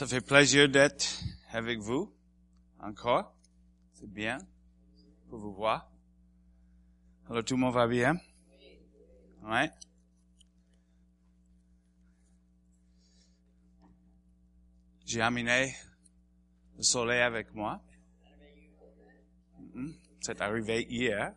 [0.00, 1.04] Ça fait plaisir d'être
[1.52, 2.10] avec vous
[2.78, 3.36] encore.
[3.92, 4.38] C'est bien
[5.28, 5.92] pour vous voir.
[7.28, 8.16] Alors tout le monde va bien?
[9.42, 9.70] Ouais.
[15.04, 15.74] J'ai amené
[16.78, 17.82] le soleil avec moi.
[19.58, 19.94] Mhm.
[20.22, 21.34] C'est arrivé hier.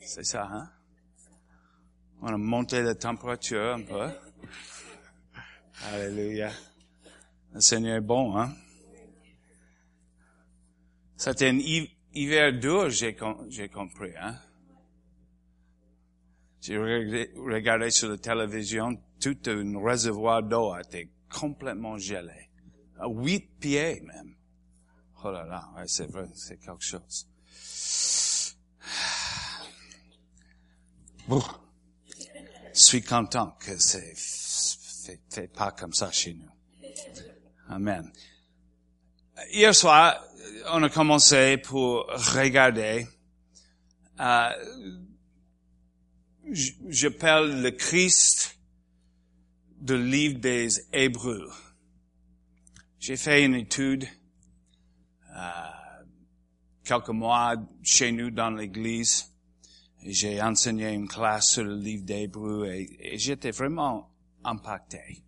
[0.00, 0.70] C'est ça, hein?
[2.22, 4.08] On a monté la température un peu.
[5.92, 6.50] Alléluia.
[7.54, 8.52] Le Seigneur est bon, hein?
[11.16, 11.58] C'était un
[12.12, 14.36] hiver dur, j'ai compris, hein?
[16.60, 22.50] J'ai regardé sur la télévision, tout un réservoir d'eau été complètement gelé.
[22.98, 24.34] À huit pieds, même.
[25.22, 27.28] Oh là là, ouais, c'est vrai, c'est quelque chose.
[31.28, 31.40] Bon.
[32.74, 34.14] Je suis content que c'est
[35.30, 36.50] fait, pas comme ça chez nous.
[37.68, 38.12] Amen.
[39.50, 40.22] Hier soir,
[40.72, 43.06] on a commencé pour regarder,
[44.20, 44.50] euh,
[46.88, 48.58] j'appelle le Christ
[49.80, 51.50] du livre des Hébreux.
[53.00, 54.06] J'ai fait une étude
[55.34, 55.50] euh,
[56.84, 59.32] quelques mois chez nous dans l'église.
[60.04, 64.10] J'ai enseigné une classe sur le livre d'Hébreux et j'étais vraiment
[64.44, 65.23] impacté.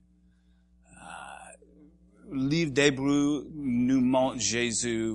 [2.27, 5.13] Euh, livre d'Hébreu nous montre Jésus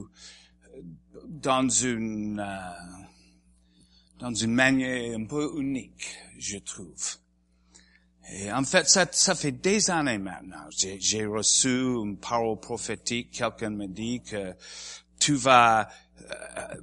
[1.27, 2.71] dans une euh,
[4.19, 7.17] dans une manière un peu unique, je trouve.
[8.33, 10.67] Et en fait, ça, ça fait des années maintenant.
[10.69, 13.31] J'ai reçu une parole prophétique.
[13.31, 14.53] Quelqu'un me dit que
[15.19, 15.89] tu vas
[16.21, 16.75] euh,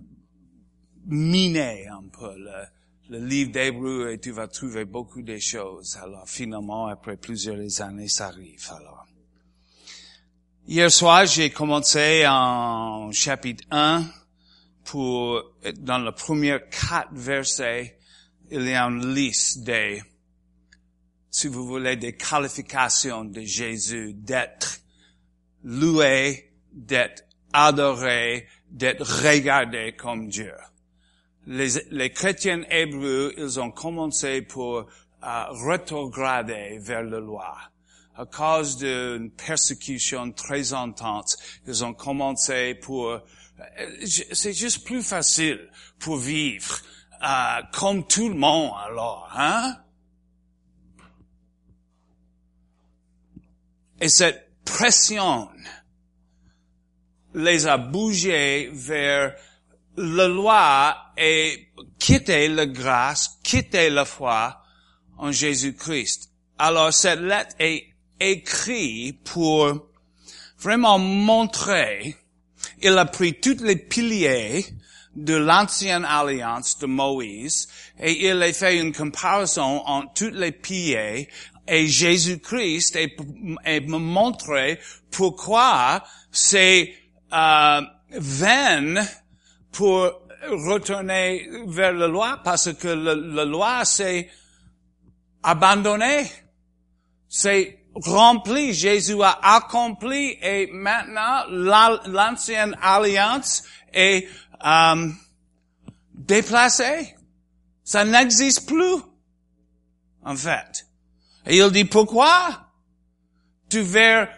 [1.07, 2.65] miner un peu le,
[3.09, 5.97] le livre d'Hébreu et tu vas trouver beaucoup de choses.
[6.03, 8.69] Alors finalement, après plusieurs années, ça arrive.
[8.71, 9.07] Alors,
[10.69, 14.05] hier soir, j'ai commencé en chapitre 1
[14.85, 15.43] pour,
[15.79, 17.99] dans le premier quatre versets,
[18.51, 20.01] il y a une liste des,
[21.31, 24.81] si vous voulez, des qualifications de Jésus d'être
[25.65, 30.55] loué, d'être adoré, d'être regardé comme Dieu
[31.49, 37.57] les, les chrétiens hébreux, ils ont commencé pour euh, rétrograder vers la loi.
[38.19, 41.37] À cause d'une persécution très intense,
[41.69, 43.11] ils ont commencé pour...
[43.11, 43.21] Euh,
[44.01, 45.71] c'est juste plus facile
[46.01, 46.81] pour vivre
[47.23, 49.77] euh, comme tout le monde alors, hein?
[54.01, 55.49] Et cette pression
[57.35, 59.35] les a bougés vers
[59.97, 61.69] la loi est
[61.99, 64.61] quitter la grâce, quitter la foi
[65.17, 66.33] en Jésus-Christ.
[66.59, 67.88] Alors cette lettre est
[68.21, 69.89] écrite pour
[70.59, 72.17] vraiment montrer,
[72.83, 74.65] il a pris tous les piliers
[75.15, 77.69] de l'ancienne alliance de Moïse
[77.99, 81.29] et il a fait une comparaison entre tous les piliers
[81.67, 83.17] et Jésus-Christ et,
[83.67, 83.99] et me
[85.11, 86.95] pourquoi c'est
[87.33, 87.81] euh,
[88.11, 88.95] vain
[89.73, 90.11] pour
[90.51, 94.29] retourner vers la loi parce que la, loi c'est
[95.43, 96.31] abandonné.
[97.29, 98.73] C'est rempli.
[98.73, 101.45] Jésus a accompli et maintenant
[102.07, 104.29] l'ancienne alliance est
[104.65, 105.09] euh,
[106.15, 107.15] déplacée.
[107.85, 109.03] Ça n'existe plus,
[110.23, 110.87] en fait.
[111.47, 112.67] Et il dit pourquoi?
[113.71, 114.29] Tu vers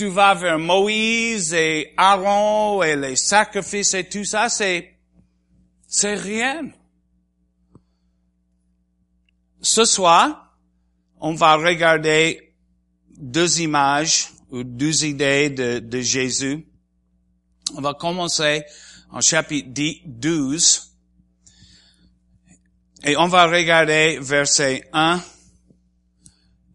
[0.00, 4.96] tu vas vers Moïse et Aaron et les sacrifices et tout ça, c'est,
[5.86, 6.70] c'est rien.
[9.60, 10.56] Ce soir,
[11.20, 12.49] on va regarder
[13.20, 16.66] deux images ou deux idées de, de Jésus.
[17.76, 18.64] On va commencer
[19.10, 19.68] en chapitre
[20.06, 20.90] 12
[23.04, 25.20] et on va regarder versets 1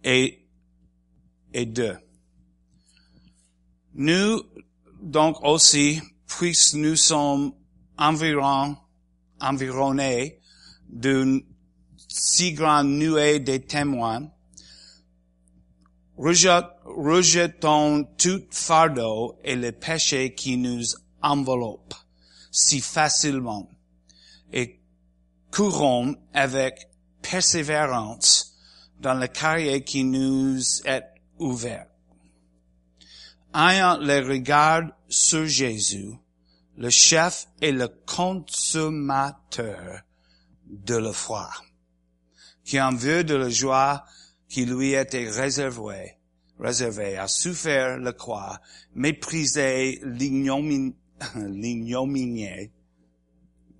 [0.03, 0.47] et,
[1.53, 1.97] et 2.
[3.95, 4.44] Nous,
[5.01, 7.53] donc aussi, puisque nous sommes
[7.97, 8.75] environ,
[9.39, 10.39] environnés
[10.89, 11.44] d'une
[12.07, 14.30] si grande nuée de témoins,
[16.17, 20.83] rejetons tout fardeau et le péché qui nous
[21.21, 21.94] enveloppe
[22.51, 23.69] si facilement
[24.53, 24.79] et
[25.51, 26.89] courons avec
[27.21, 28.56] persévérance
[29.00, 31.03] dans le carrière qui nous est
[31.38, 31.88] ouvert.
[33.53, 36.13] Ayant les regards sur Jésus,
[36.77, 40.01] le chef et le consommateur
[40.65, 41.50] de la foi,
[42.63, 44.03] qui en vue de la joie
[44.47, 46.18] qui lui était réservée,
[46.59, 48.59] réservé, a souffert le croix,
[48.94, 50.95] méprisé l'ignominie,
[51.36, 52.71] l'ignominie,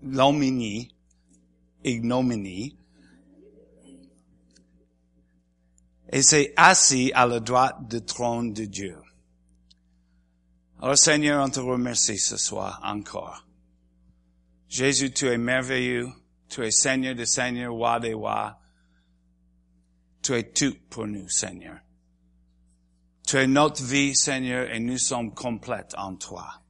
[0.01, 0.95] l'ignominie,
[1.83, 2.77] ignominie,
[6.12, 8.97] et s'est assis à la droite du trône de Dieu.
[10.81, 13.45] Alors Seigneur, on te remercie ce soir encore.
[14.67, 16.09] Jésus, tu es merveilleux,
[16.50, 18.59] tu es Seigneur de Seigneur, roi des rois.
[20.25, 21.80] Tu es tout pour nous, Seigneur.
[23.27, 26.63] Tu es notre vie, Seigneur, et nous sommes complètes en toi.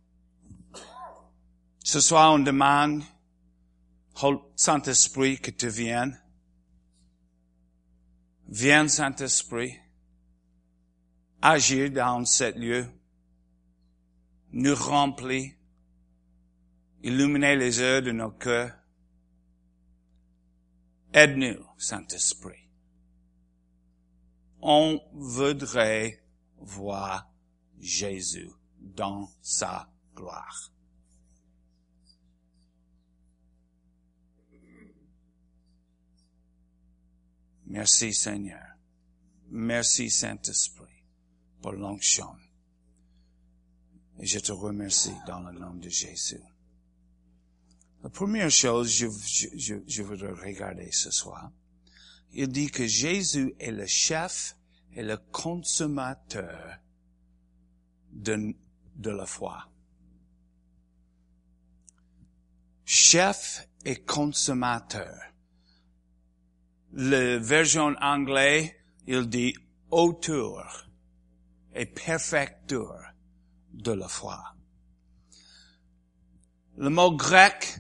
[1.82, 3.02] Ce soir, on demande,
[4.58, 6.22] Saint-Esprit, que tu viennes.
[8.50, 9.74] Viens, Saint-Esprit,
[11.42, 12.86] agir dans ce lieu,
[14.52, 15.54] nous remplir,
[17.04, 18.76] illuminer les yeux de nos cœurs.
[21.14, 22.65] Aide-nous, Saint-Esprit.
[24.68, 26.24] On voudrait
[26.58, 27.32] voir
[27.80, 30.72] Jésus dans sa gloire.
[37.68, 38.66] Merci Seigneur.
[39.52, 41.04] Merci Saint-Esprit
[41.62, 42.36] pour l'onction.
[44.18, 46.42] Et je te remercie dans le nom de Jésus.
[48.02, 49.06] La première chose je,
[49.86, 51.52] je voudrais regarder ce soir,
[52.36, 54.58] il dit que Jésus est le chef
[54.94, 56.78] et le consommateur
[58.12, 58.54] de,
[59.04, 59.70] la foi.
[62.84, 65.16] Chef et consommateur.
[66.92, 68.78] Le version anglais,
[69.08, 69.56] il dit
[69.90, 70.90] auteur
[71.74, 73.14] et perfecteur
[73.72, 74.56] de la foi.
[76.78, 77.80] Le mot grec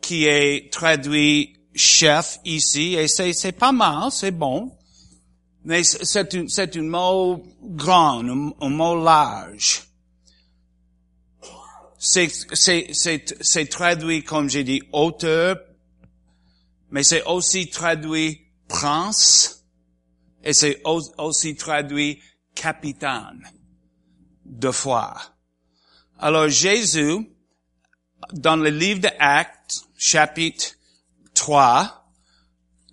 [0.00, 4.76] qui est traduit chef ici, et c'est, c'est pas mal, c'est bon,
[5.64, 9.82] mais c'est un, c'est un mot grand, un, mot large.
[11.98, 15.56] C'est, c'est, c'est, traduit, comme j'ai dit, auteur,
[16.90, 19.64] mais c'est aussi traduit prince,
[20.44, 22.20] et c'est aussi traduit
[22.54, 23.42] capitaine
[24.44, 25.14] de foi.
[26.18, 27.28] Alors Jésus,
[28.32, 30.75] dans le livre de Actes, chapitre
[31.46, 32.10] 3,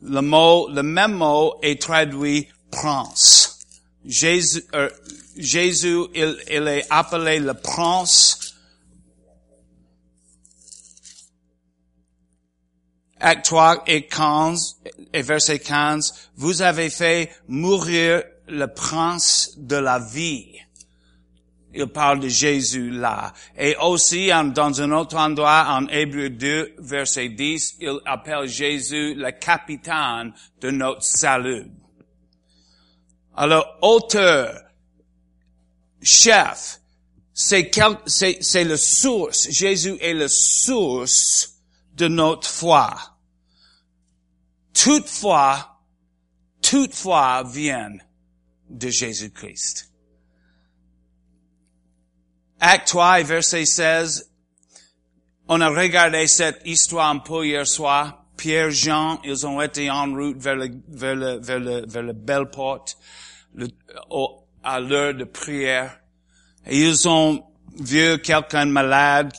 [0.04, 3.58] le mot, le même mot est traduit prince.
[4.06, 4.92] Jésus, euh,
[5.36, 8.54] Jésus il, il est appelé le prince
[13.20, 14.82] Acte 3 et 15,
[15.14, 20.60] et verset 15, vous avez fait mourir le prince de la vie.
[21.74, 23.34] Il parle de Jésus là.
[23.58, 29.32] Et aussi, dans un autre endroit, en Hébreu 2, verset 10, il appelle Jésus le
[29.32, 31.66] capitaine de notre salut.
[33.36, 34.54] Alors, auteur,
[36.02, 36.80] chef,
[37.34, 37.72] c'est
[38.06, 39.50] c'est le source.
[39.50, 41.56] Jésus est le source
[41.96, 42.96] de notre foi.
[44.74, 45.80] Toutefois,
[46.62, 47.94] toutefois vient
[48.70, 49.93] de Jésus-Christ.
[52.66, 54.32] Acte 3, verset 16,
[55.50, 58.24] on a regardé cette histoire un peu hier soir.
[58.38, 62.14] Pierre, Jean, ils ont été en route vers le, vers le, vers le, vers le
[62.14, 62.98] belle porte,
[63.54, 63.68] le,
[64.64, 66.00] à l'heure de prière.
[66.66, 67.44] Et ils ont
[67.78, 69.34] vu quelqu'un malade,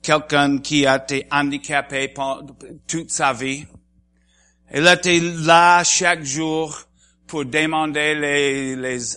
[0.00, 2.14] quelqu'un qui a été handicapé
[2.86, 3.66] toute sa vie.
[4.72, 6.82] Il était là chaque jour
[7.26, 9.16] pour demander les, les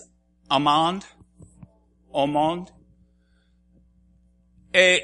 [0.50, 1.04] amendes
[2.12, 2.68] au monde.
[4.74, 5.02] Et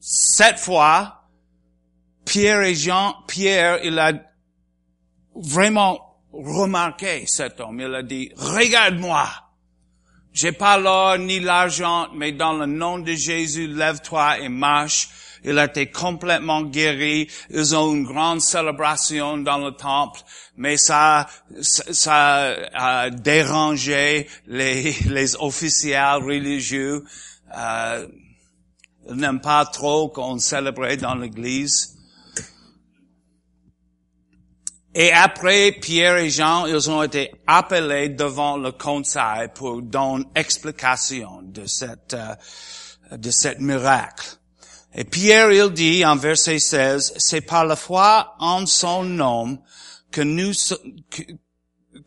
[0.00, 1.28] cette fois,
[2.24, 4.12] Pierre et Jean, Pierre, il a
[5.34, 7.80] vraiment remarqué cet homme.
[7.80, 9.28] Il a dit, regarde-moi.
[10.32, 15.08] J'ai pas l'or ni l'argent, mais dans le nom de Jésus, lève-toi et marche.
[15.42, 17.28] Il a été complètement guéri.
[17.50, 20.20] Ils ont une grande célébration dans le temple,
[20.56, 21.26] mais ça,
[21.60, 27.04] ça a dérangé les, les officiels religieux.
[27.56, 28.06] Euh,
[29.08, 31.96] ils n'aiment pas trop qu'on célèbre dans l'église.
[34.94, 41.42] Et après, Pierre et Jean, ils ont été appelés devant le conseil pour donner explication
[41.42, 44.26] de cette, euh, de cette miracle.
[44.92, 49.62] Et Pierre, il dit en verset 16, c'est par la foi en son nom
[50.10, 50.52] que nous,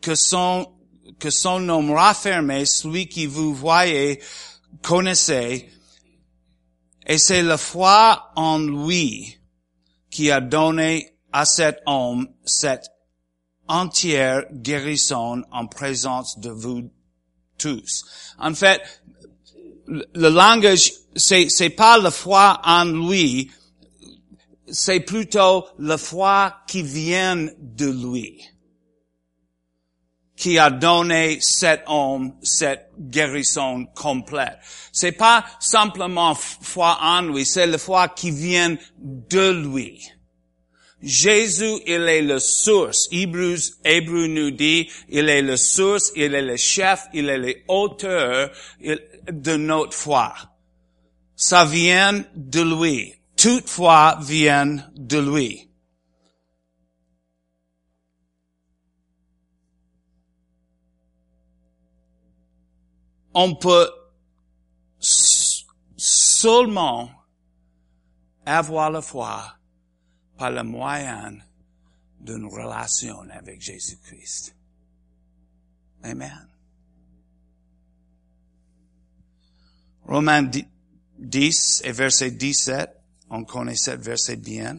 [0.02, 0.70] que, son,
[1.18, 4.20] que son nom raffermé, celui qui vous voyez,
[4.82, 5.70] connaissez,
[7.06, 9.38] et c'est la foi en lui
[10.10, 12.86] qui a donné à cet homme cette
[13.68, 16.90] entière guérison en présence de vous
[17.58, 18.04] tous.
[18.38, 18.80] En fait,
[19.86, 23.50] le langage, c'est, pas la foi en lui,
[24.70, 28.40] c'est plutôt la foi qui vient de lui,
[30.44, 34.58] qui a donné cet homme cette guérison complète.
[34.92, 40.06] C'est pas simplement foi en lui, c'est la foi qui vient de lui.
[41.02, 43.08] Jésus, il est le source.
[43.10, 48.50] Hébreu, Hébreu nous dit, il est le source, il est le chef, il est l'auteur
[49.32, 50.34] de notre foi.
[51.34, 53.14] Ça vient de lui.
[53.34, 55.70] Toute foi vient de lui.
[63.34, 63.90] On peut
[65.96, 67.10] seulement
[68.46, 69.56] avoir la foi
[70.36, 71.38] par le moyen
[72.20, 74.54] d'une relation avec Jésus-Christ.
[76.02, 76.48] Amen.
[80.06, 80.50] Romains
[81.18, 82.90] 10 et verset 17,
[83.30, 84.78] on connaît ce verset bien.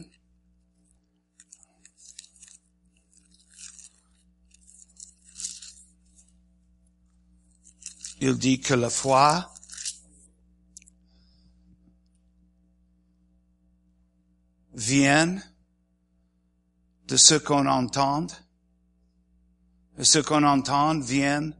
[8.20, 9.52] Il dit que la foi
[14.72, 15.38] vient
[17.08, 18.26] de ce qu'on entend.
[19.98, 21.52] Et ce qu'on entend vient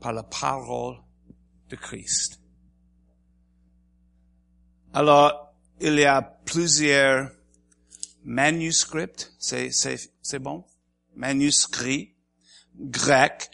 [0.00, 0.96] par la parole
[1.68, 2.40] de Christ.
[4.94, 7.30] Alors, il y a plusieurs
[8.24, 10.64] manuscrits, c'est, c'est, c'est bon?
[11.16, 12.14] Manuscrits
[12.76, 13.50] grecs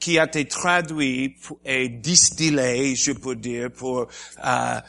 [0.00, 4.08] qui a été traduit et distillé, je peux dire, pour
[4.44, 4.80] euh,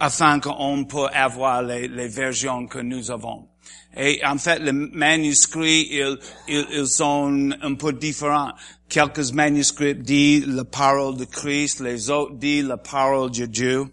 [0.00, 3.48] afin qu'on peut avoir les, les, versions que nous avons.
[3.96, 8.52] Et en fait, les manuscrits, ils, ils, ils sont un peu différents.
[8.88, 13.86] Quelques manuscrits disent la parole de Christ, les autres disent la parole de Dieu.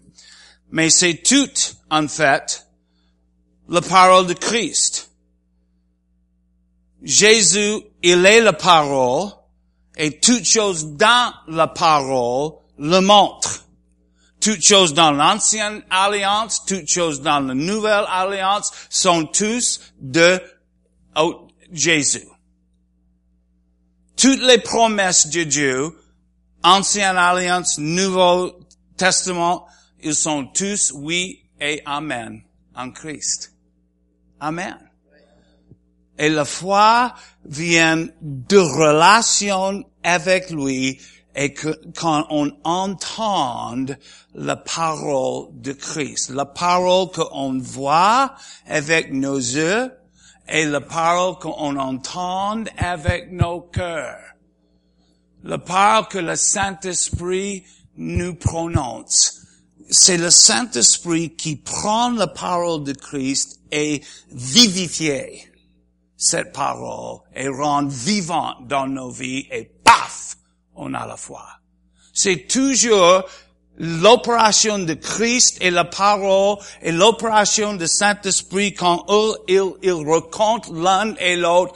[0.72, 2.66] Mais c'est tout, en fait,
[3.68, 5.10] la parole de Christ.
[7.02, 9.30] Jésus, il est la parole,
[9.98, 13.64] et toute chose dans la parole le montre.
[14.40, 20.40] Toutes choses dans l'ancienne alliance, toutes choses dans la nouvelle alliance sont tous de
[21.72, 22.28] Jésus.
[24.16, 25.90] Toutes les promesses de Dieu,
[26.62, 28.60] ancienne alliance, nouveau
[28.96, 29.66] testament,
[30.02, 32.42] ils sont tous oui et amen
[32.76, 33.52] en Christ.
[34.40, 34.87] Amen.
[36.18, 40.98] Et la foi vient de relation avec lui
[41.36, 43.86] et que quand on entend
[44.34, 48.34] la parole de Christ, la parole qu'on voit
[48.66, 49.92] avec nos yeux
[50.48, 54.18] et la parole qu'on entend avec nos cœurs.
[55.44, 57.62] La parole que le Saint-Esprit
[57.96, 59.42] nous prononce.
[59.90, 65.47] C'est le Saint-Esprit qui prend la parole de Christ et vivifie
[66.18, 70.36] cette parole et rend vivante dans nos vies et paf,
[70.74, 71.46] on a la foi.
[72.12, 73.22] C'est toujours
[73.78, 80.74] l'opération de Christ et la parole et l'opération du Saint-Esprit quand eux, ils, ils rencontrent
[80.74, 81.74] l'un et l'autre,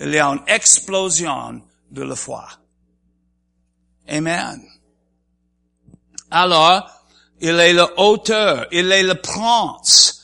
[0.00, 2.48] il y a une explosion de la foi.
[4.08, 4.62] Amen.
[6.30, 6.90] Alors,
[7.40, 10.22] il est le auteur, il est le prince.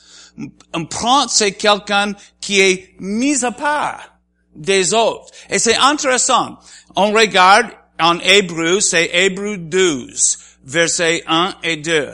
[0.73, 4.19] Un prince, c'est quelqu'un qui est mis à part
[4.55, 5.31] des autres.
[5.49, 6.57] Et c'est intéressant.
[6.95, 7.67] On regarde
[7.99, 12.09] en Hébreu, c'est Hébreu 12, versets 1 et 2.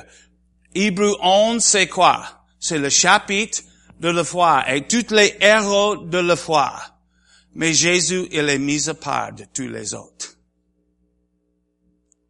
[0.75, 2.23] Hébreu 11, c'est quoi?
[2.59, 3.61] C'est le chapitre
[3.99, 6.73] de la foi et tous les héros de la foi.
[7.55, 10.37] Mais Jésus, il est mis à part de tous les autres.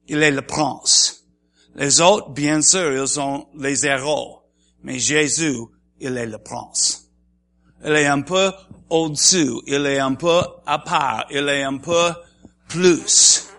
[0.08, 1.26] Il est le prince.
[1.76, 4.44] Les autres, bien sûr, ils sont les héros.
[4.84, 5.58] Mais Jésus,
[6.00, 7.07] il est le prince.
[7.86, 8.52] Il est un peu
[8.90, 9.54] au-dessus.
[9.68, 11.26] Il est un peu à part.
[11.30, 12.14] Il est un peu
[12.68, 13.50] plus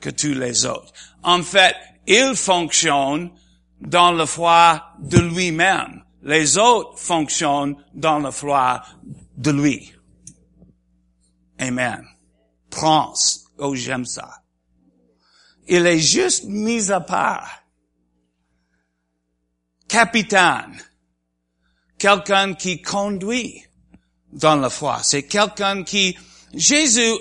[0.00, 0.92] que tous les autres.
[1.22, 1.74] En fait,
[2.06, 3.30] il fonctionne
[3.80, 6.04] dans la foi de lui-même.
[6.22, 8.82] Les autres fonctionnent dans la foi
[9.36, 9.94] de lui.
[11.58, 12.04] Amen.
[12.70, 13.46] Prince.
[13.58, 14.42] Oh, j'aime ça.
[15.66, 17.62] Il est juste mis à part.
[19.88, 20.78] Capitaine.
[22.04, 23.64] Quelqu'un qui conduit
[24.30, 25.00] dans la foi.
[25.02, 26.14] C'est quelqu'un qui,
[26.52, 27.14] Jésus,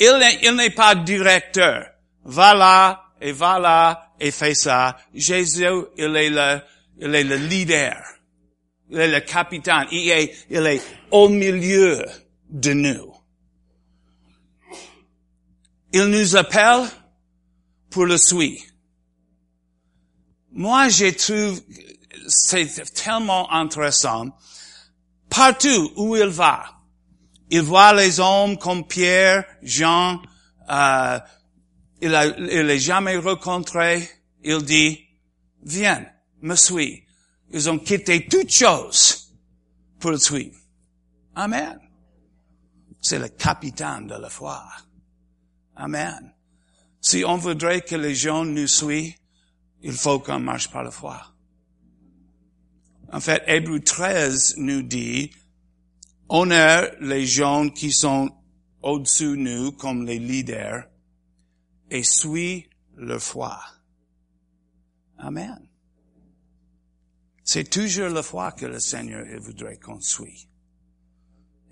[0.00, 1.86] il n'est pas directeur.
[2.24, 4.96] Va là, et va là, et fais ça.
[5.14, 6.60] Jésus, il est le,
[7.00, 8.02] il est le leader.
[8.90, 9.86] Il est le capitaine.
[9.92, 12.04] Il est, il est au milieu
[12.50, 13.14] de nous.
[15.92, 16.88] Il nous appelle
[17.88, 18.64] pour le suivre.
[20.50, 21.62] Moi, je trouve,
[22.28, 24.28] c'est tellement intéressant.
[25.28, 26.64] Partout où il va,
[27.50, 30.20] il voit les hommes comme Pierre, Jean,
[30.70, 31.18] euh,
[32.00, 34.08] il a, il jamais rencontré.
[34.44, 35.00] Il dit,
[35.62, 36.06] viens,
[36.42, 37.04] me suis.
[37.50, 39.34] Ils ont quitté toutes choses
[39.98, 40.56] pour le suivre.
[41.34, 41.78] Amen.
[43.00, 44.64] C'est le capitaine de la foi.
[45.76, 46.34] Amen.
[47.00, 49.14] Si on voudrait que les gens nous suivent,
[49.82, 51.22] il faut qu'on marche par la foi.
[53.12, 55.30] En fait, Hébreu 13 nous dit,
[56.28, 58.30] honneur les gens qui sont
[58.82, 60.84] au-dessus de nous comme les leaders
[61.90, 63.60] et suis leur foi.
[65.18, 65.58] Amen.
[67.44, 70.48] C'est toujours la foi que le Seigneur voudrait qu'on suit.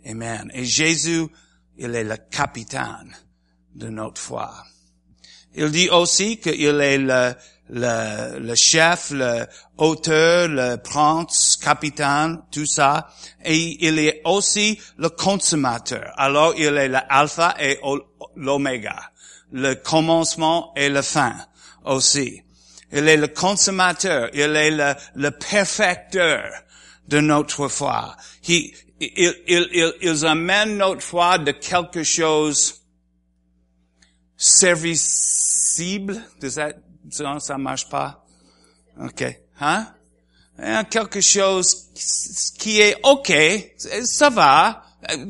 [0.06, 0.50] Amen.
[0.54, 1.26] Et Jésus,
[1.76, 3.14] il est le capitaine
[3.74, 4.64] de notre foi.
[5.54, 7.34] Il dit aussi qu'il est le,
[7.70, 9.46] le, le chef, le
[9.76, 13.08] auteur, le prince, capitaine, tout ça.
[13.44, 16.12] Et il est aussi le consommateur.
[16.16, 17.78] Alors il est l'alpha et
[18.36, 19.10] l'oméga.
[19.52, 21.36] Le commencement et la fin
[21.84, 22.42] aussi.
[22.92, 24.28] Il est le consommateur.
[24.32, 26.50] Il est le, le perfecteur
[27.08, 28.16] de notre foi.
[28.48, 32.82] Il, il, il, il, amène notre foi de quelque chose
[34.36, 36.20] servicible.
[36.48, 36.72] Ça,
[37.10, 38.24] ça, ça marche pas?
[39.00, 39.24] OK.
[39.60, 39.92] Hein?
[40.90, 41.90] Quelque chose
[42.58, 43.32] qui est OK.
[44.04, 44.82] Ça va.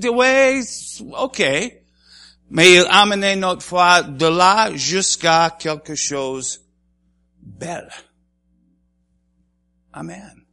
[0.05, 0.61] Ouais,
[1.01, 1.43] OK.
[2.49, 6.65] Mais il amené notre foi de là jusqu'à quelque chose
[7.43, 7.91] belle.
[9.93, 10.45] Amen.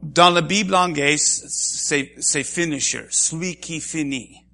[0.00, 4.46] Dans la Bible anglaise, c'est finisher, celui qui finit.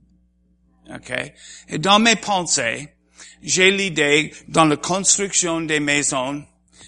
[0.93, 1.35] Okay?
[1.69, 2.93] Et dans mes pensées,
[3.43, 6.45] j'ai l'idée, dans la construction des maisons,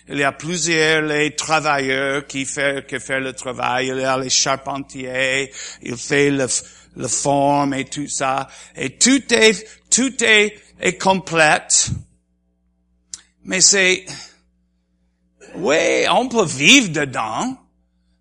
[0.09, 4.19] il y a plusieurs les travailleurs qui font, qui font le travail, il y a
[4.19, 5.51] les charpentiers,
[5.83, 6.47] il fait le,
[6.97, 11.91] le forme et tout ça, et tout est, tout est, est complète.
[13.45, 14.05] Mais c'est,
[15.57, 17.57] oui, on peut vivre dedans,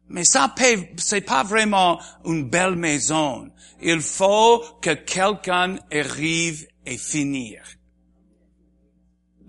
[0.10, 0.54] mais ça
[0.98, 3.50] c'est pas vraiment une belle maison.
[3.82, 7.62] Il faut que quelqu'un arrive et finir.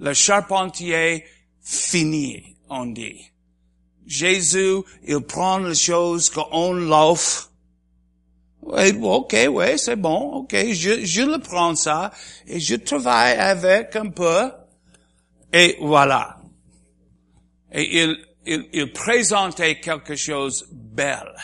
[0.05, 1.25] Le charpentier
[1.63, 3.33] finit, on dit.
[4.05, 7.51] Jésus, il prend les choses qu'on l'offre.
[8.61, 12.11] Oui, ok, oui, c'est bon, ok, je, je le prends ça,
[12.47, 14.53] et je travaille avec un peu,
[15.51, 16.39] et voilà.
[17.73, 21.35] Et il, il, il présentait quelque chose de belle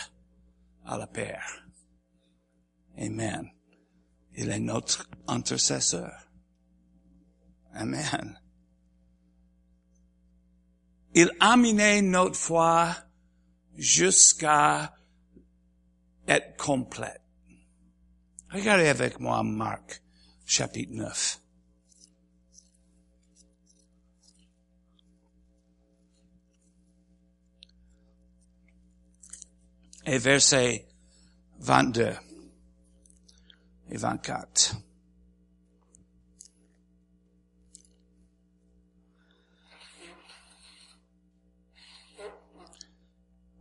[0.85, 1.65] à la Père.
[2.99, 3.49] Amen.
[4.35, 6.11] Il est notre intercesseur.
[7.73, 8.40] Amen.
[11.13, 12.95] Il a amené notre foi
[13.75, 14.93] jusqu'à
[16.27, 17.21] être complète.
[18.49, 20.01] Regardez avec moi Marc,
[20.45, 21.37] chapitre 9.
[30.05, 30.87] Et verset
[31.59, 32.13] 22
[33.89, 34.90] et 24.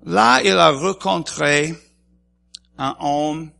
[0.06, 1.74] Là, il a rencontré
[2.78, 3.50] un homme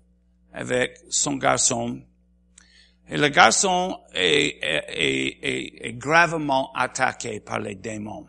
[0.53, 2.01] avec son garçon.
[3.11, 8.27] Et le garçon est, est, est, est, gravement attaqué par les démons.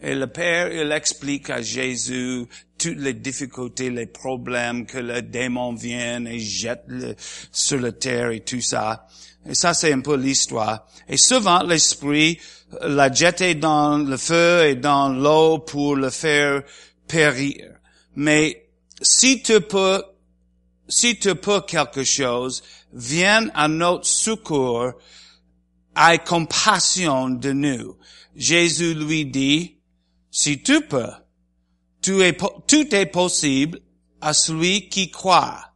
[0.00, 5.74] Et le Père, il explique à Jésus toutes les difficultés, les problèmes que le démon
[5.74, 6.84] vient et jette
[7.52, 9.06] sur la terre et tout ça.
[9.46, 10.86] Et ça, c'est un peu l'histoire.
[11.08, 12.38] Et souvent, l'esprit
[12.80, 16.62] l'a jeté dans le feu et dans l'eau pour le faire
[17.06, 17.78] périr.
[18.14, 18.68] Mais
[19.00, 20.02] si tu peux,
[20.88, 22.62] si tu peux quelque chose,
[22.92, 24.92] viens à notre secours,
[25.96, 27.98] aie compassion de nous.
[28.34, 29.78] Jésus lui dit,
[30.30, 31.10] si tu peux,
[32.00, 33.80] tout est, tout est possible
[34.20, 35.72] à celui qui croit.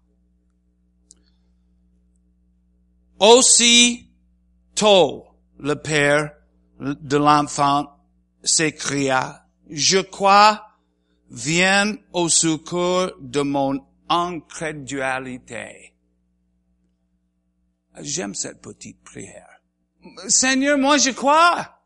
[3.19, 4.11] Aussi
[4.75, 5.27] tôt,
[5.59, 6.33] le père
[6.81, 7.87] de l'enfant
[8.43, 10.66] s'écria, je crois,
[11.31, 15.95] viens au secours de mon incrédulité.
[18.01, 19.61] J'aime cette petite prière.
[20.29, 21.81] Seigneur, moi je crois.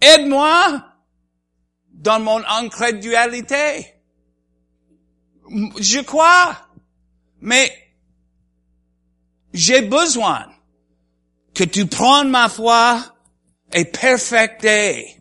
[0.00, 0.84] Aide-moi
[1.88, 3.94] dans mon incrédulité.
[5.78, 6.68] Je crois,
[7.40, 7.70] mais
[9.52, 10.46] j'ai besoin
[11.54, 13.02] que tu prennes ma foi
[13.72, 15.19] et perfecter,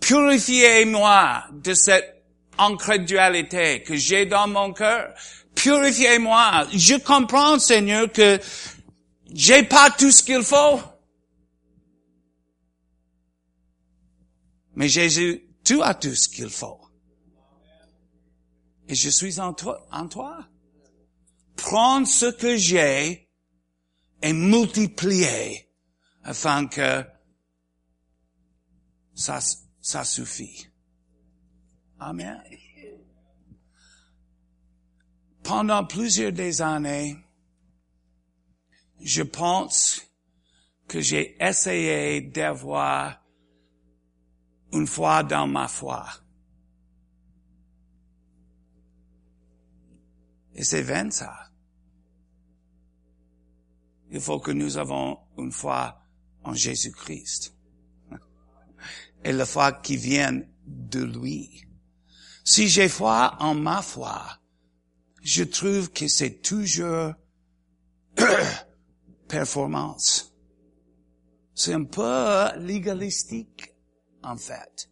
[0.00, 2.24] purifiez-moi de cette
[2.58, 5.14] incrédulité que j'ai dans mon cœur.
[5.54, 6.66] Purifiez-moi.
[6.72, 8.38] Je comprends, Seigneur, que
[9.32, 10.80] j'ai pas tout ce qu'il faut.
[14.74, 16.80] Mais Jésus, tu as tout ce qu'il faut.
[18.88, 19.86] Et je suis en toi.
[19.90, 20.46] En toi.
[21.56, 23.30] Prends ce que j'ai
[24.22, 25.68] et multiplier
[26.22, 27.04] afin que
[29.14, 29.40] ça,
[29.86, 30.66] ça suffit.
[32.00, 32.42] Amen.
[35.44, 37.16] Pendant plusieurs des années,
[39.00, 40.02] je pense
[40.88, 43.24] que j'ai essayé d'avoir
[44.72, 46.04] une foi dans ma foi.
[50.56, 51.52] Et c'est vain ça.
[54.10, 56.02] Il faut que nous avons une foi
[56.42, 57.55] en Jésus-Christ.
[59.26, 61.64] Et la foi qui vient de lui.
[62.44, 64.22] Si j'ai foi en ma foi,
[65.20, 67.12] je trouve que c'est toujours
[69.28, 70.32] performance.
[71.56, 73.74] C'est un peu légalistique,
[74.22, 74.88] en fait.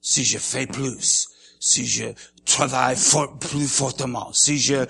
[0.00, 1.28] Si je fais plus,
[1.60, 2.06] si je
[2.44, 2.96] travaille
[3.38, 4.84] plus fortement, si je...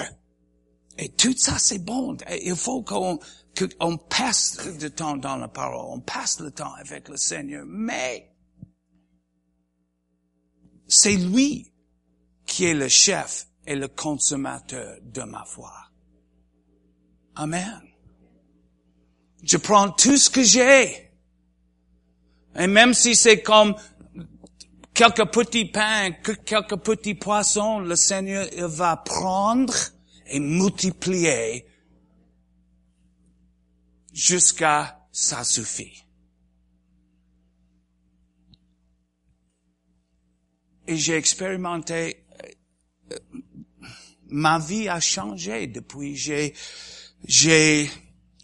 [0.98, 2.16] Et tout ça, c'est bon.
[2.42, 3.20] Il faut qu'on
[3.54, 8.30] qu'on passe du temps dans la parole, on passe le temps avec le Seigneur, mais
[10.86, 11.72] c'est lui
[12.46, 15.72] qui est le chef et le consommateur de ma foi.
[17.36, 17.80] Amen.
[19.42, 21.10] Je prends tout ce que j'ai.
[22.56, 23.74] Et même si c'est comme
[24.92, 26.10] quelques petits pains,
[26.44, 29.74] quelques petits poissons, le Seigneur, il va prendre
[30.26, 31.66] et multiplier
[34.12, 36.04] jusqu'à ça suffit.
[40.86, 42.24] Et j'ai expérimenté,
[43.12, 43.16] euh,
[44.28, 46.54] ma vie a changé depuis, j'ai,
[47.24, 47.88] j'ai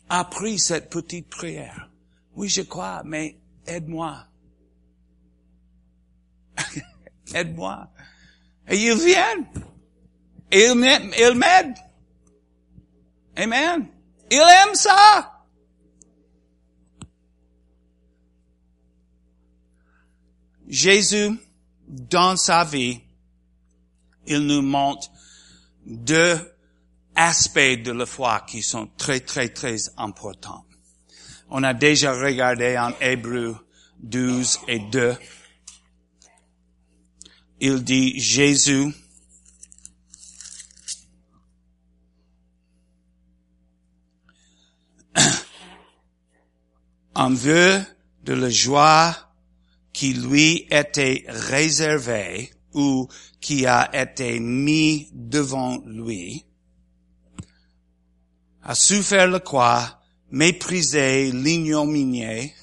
[0.08, 1.90] appris cette petite prière.
[2.34, 4.26] Oui, je crois, mais aide-moi.
[7.34, 7.90] aide-moi.
[8.68, 9.44] Et il vient.
[10.50, 11.74] Et il m'aide.
[13.36, 13.88] Amen.
[14.30, 15.37] Il aime ça.
[20.68, 21.30] Jésus,
[21.86, 23.00] dans sa vie,
[24.26, 25.10] il nous montre
[25.86, 26.38] deux
[27.14, 30.64] aspects de la foi qui sont très, très, très importants.
[31.48, 33.56] On a déjà regardé en Hébreu
[34.00, 35.16] 12 et 2.
[37.60, 38.92] Il dit Jésus
[47.14, 47.80] en vue
[48.22, 49.27] de la joie
[49.98, 53.08] qui lui était réservé ou
[53.40, 56.44] qui a été mis devant lui,
[58.62, 62.52] a su faire le quoi, mépriser l'ignominie,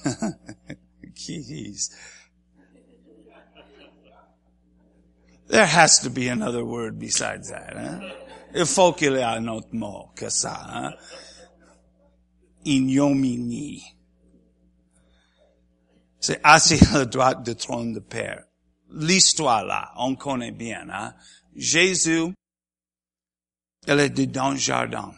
[5.48, 7.76] There has to be another word besides that.
[8.56, 10.58] Il faut qu'il y ait un autre mot que ça.
[10.70, 10.94] Hein?
[12.64, 13.95] Ignominie.
[16.26, 18.46] C'est assis à la droite du trône de Père.
[18.90, 20.90] L'histoire là, on connaît bien.
[20.90, 21.14] Hein?
[21.56, 22.34] Jésus,
[23.86, 25.14] elle était dans le jardin.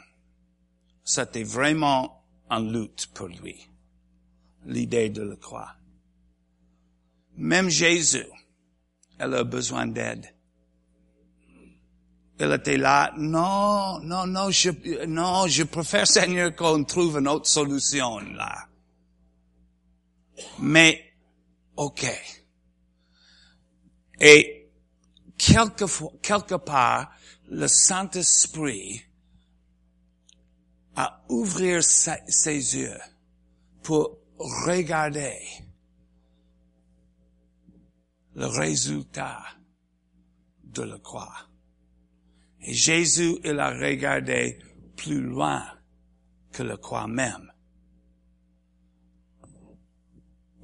[1.06, 3.70] C'était vraiment en lutte pour lui.
[4.66, 5.78] L'idée de le croire.
[7.38, 8.28] Même Jésus,
[9.18, 10.36] elle a besoin d'aide.
[12.38, 17.48] Elle était là, non, non, non, je, non, je préfère Seigneur qu'on trouve une autre
[17.48, 18.67] solution là.
[20.60, 21.14] Mais,
[21.76, 22.06] ok.
[24.20, 24.70] Et
[25.38, 25.86] quelque,
[26.22, 27.12] quelque part,
[27.50, 29.02] le Saint-Esprit
[30.96, 33.00] a ouvert ses yeux
[33.84, 35.38] pour regarder
[38.36, 39.44] le résultat
[40.64, 41.48] de la croix.
[42.62, 44.60] Et Jésus, il a regardé
[44.96, 45.64] plus loin
[46.52, 47.52] que la croix même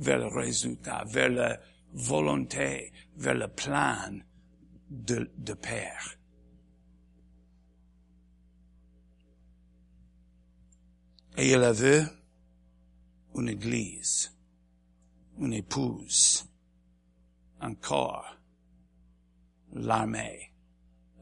[0.04, 1.60] vers le résultat, vers la
[1.94, 4.20] volonté, vers le plan
[4.90, 6.18] de, de Père.
[11.38, 12.02] Et il a vu
[13.36, 14.32] une église,
[15.40, 16.46] une épouse,
[17.60, 18.38] un corps,
[19.74, 20.52] l'armée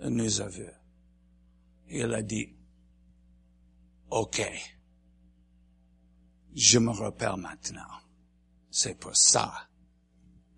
[0.04, 0.76] nous a vus.
[1.90, 2.54] Il a dit,
[4.10, 4.42] OK,
[6.54, 8.01] je me repère maintenant.
[8.72, 9.68] C'est pour ça.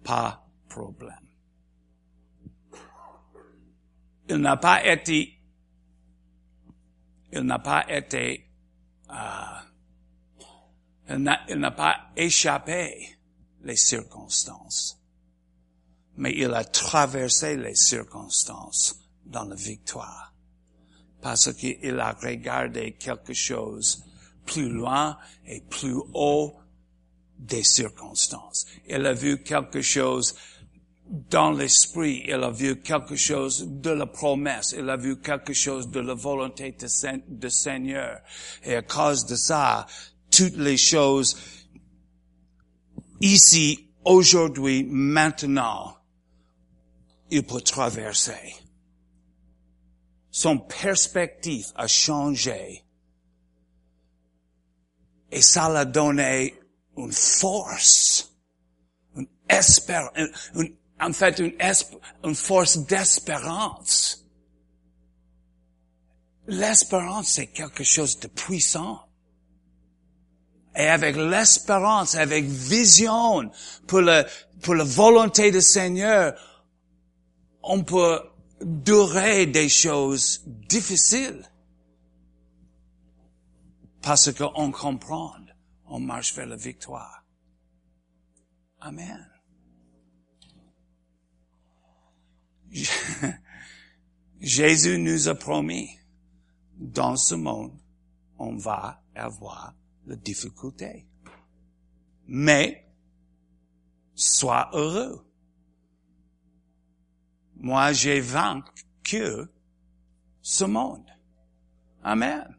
[0.03, 1.17] Pas problème.
[4.29, 5.37] Il n'a pas été,
[7.31, 8.49] il n'a pas été,
[9.09, 9.59] euh,
[11.09, 13.17] il n'a pas échappé
[13.63, 14.99] les circonstances,
[16.15, 18.95] mais il a traversé les circonstances
[19.25, 20.33] dans la victoire,
[21.21, 24.05] parce qu'il a regardé quelque chose
[24.45, 26.62] plus loin et plus haut
[27.43, 28.65] des circonstances.
[28.87, 30.35] Il a vu quelque chose
[31.05, 35.89] dans l'esprit, il a vu quelque chose de la promesse, il a vu quelque chose
[35.89, 38.21] de la volonté de, Seigneur.
[38.63, 39.85] Et à cause de ça,
[40.31, 41.37] toutes les choses
[43.19, 45.97] ici, aujourd'hui, maintenant,
[47.29, 48.55] il peut traverser.
[50.31, 52.83] Son perspective a changé.
[55.31, 56.53] Et ça l'a donné
[56.97, 58.33] une force,
[59.15, 60.11] une espérance,
[60.55, 61.53] une, en fait une,
[62.23, 64.25] une force d'espérance.
[66.47, 68.99] L'espérance, c'est quelque chose de puissant.
[70.75, 73.49] Et avec l'espérance, avec vision
[73.87, 74.25] pour, le,
[74.61, 76.33] pour la volonté du Seigneur,
[77.61, 78.21] on peut
[78.61, 81.49] durer des choses difficiles.
[84.01, 85.31] Parce qu'on comprend,
[85.93, 87.23] on marche vers la victoire.
[88.79, 89.29] Amen.
[94.41, 95.87] Jésus nous a promis,
[96.79, 97.79] dans ce monde,
[98.39, 99.75] on va avoir
[100.07, 101.07] la difficulté.
[102.25, 102.91] Mais,
[104.15, 105.23] sois heureux.
[107.57, 109.45] Moi, j'ai vaincu
[110.41, 111.05] ce monde.
[112.01, 112.57] Amen.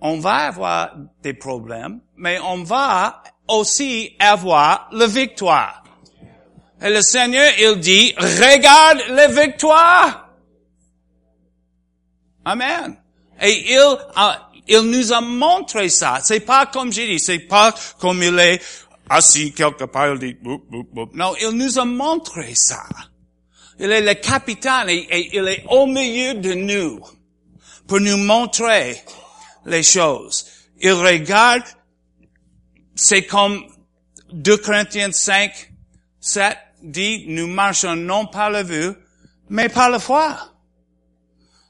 [0.00, 5.82] On va avoir des problèmes, mais on va aussi avoir la victoire.
[6.80, 10.28] Et le Seigneur, il dit, regarde les victoires.
[12.44, 12.96] Amen.
[13.40, 13.96] Et il,
[14.68, 16.20] il nous a montré ça.
[16.22, 18.62] C'est pas comme j'ai dit, c'est pas comme il est
[19.10, 21.14] assis quelque part, il dit, boop, boop, boop.
[21.14, 22.82] Non, il nous a montré ça.
[23.80, 27.00] Il est le capitaine et, il est au milieu de nous
[27.86, 29.00] pour nous montrer
[29.68, 30.46] les choses.
[30.80, 31.64] Il regarde,
[32.94, 33.62] c'est comme
[34.32, 35.72] 2 Corinthiens 5,
[36.20, 38.92] 7 dit, nous marchons non par la vue,
[39.48, 40.36] mais par la foi.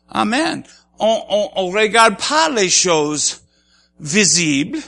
[0.09, 0.63] Amen.
[0.99, 3.43] On, on, on regarde pas les choses
[4.01, 4.79] visibles,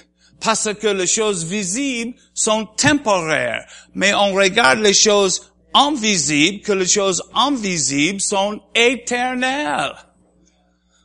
[0.41, 6.87] parce que les choses visibles sont temporaires, mais on regarde les choses invisibles, que les
[6.87, 9.95] choses invisibles sont éternelles.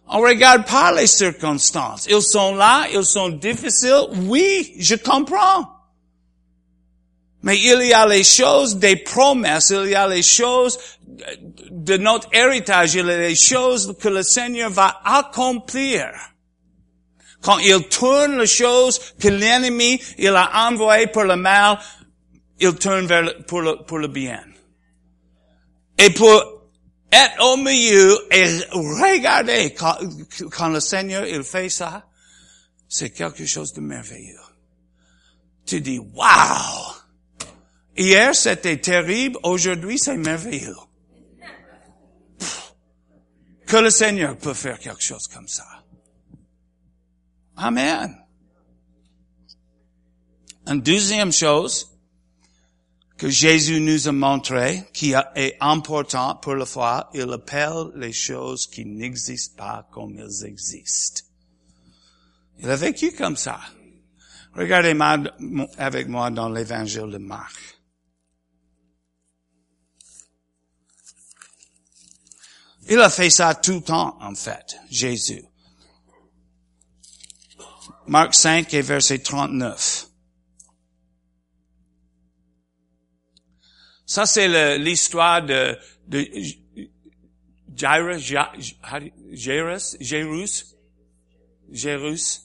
[0.08, 2.06] On regarde pas les circonstances.
[2.10, 4.08] Ils sont là, ils sont difficiles.
[4.28, 5.72] Oui, je comprends.
[7.42, 10.80] Mais il y a les choses des promesses, il y a les choses
[11.70, 16.08] de notre héritage, il y a les choses que le Seigneur va accomplir.
[17.42, 21.78] Quand il tourne les choses que l'ennemi, il a envoyé pour le mal,
[22.60, 24.44] il tourne vers le, pour, le, pour le bien.
[26.00, 26.55] Et pour
[27.12, 32.08] être au milieu et regarder quand, le Seigneur, il fait ça,
[32.88, 34.40] c'est quelque chose de merveilleux.
[35.66, 36.96] Tu dis, wow!
[37.98, 39.38] Hier, c'était terrible.
[39.44, 40.76] Aujourd'hui, c'est merveilleux.
[43.66, 45.66] Que le Seigneur peut faire quelque chose comme ça.
[47.58, 48.16] Amen.
[50.68, 51.95] Une deuxième chose
[53.18, 58.68] que Jésus nous a montré, qui est important pour la foi, il appelle les choses
[58.68, 61.22] qui n'existent pas comme elles existent.
[62.60, 63.60] Il a vécu comme ça.
[64.54, 64.98] Regardez
[65.78, 67.56] avec moi dans l'évangile de Marc.
[72.88, 75.44] Il a fait ça tout le temps, en fait, Jésus.
[78.08, 80.08] Marc 5 et verset 39.
[84.06, 86.28] Ça, c'est l'histoire de, de
[87.76, 88.22] Jairus,
[89.32, 90.76] Jairus, Jairus,
[91.72, 92.42] Jairus?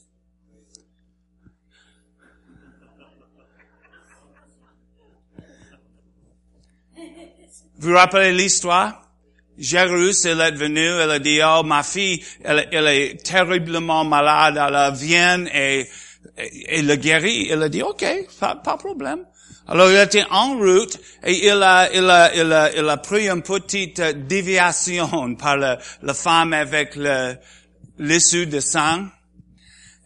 [7.77, 9.09] Vous rappelez l'histoire?
[9.57, 14.95] Jairus, elle est venue, elle a dit, oh, ma fille, elle, est terriblement malade, elle
[14.95, 15.87] vient et
[16.37, 18.05] Et, et le guéri, il a dit, OK,
[18.39, 19.25] pas, pas problème.
[19.67, 23.29] Alors il était en route et il a, il a, il a, il a pris
[23.29, 26.97] une petite déviation par la, la femme avec
[27.97, 29.05] l'issue de sang.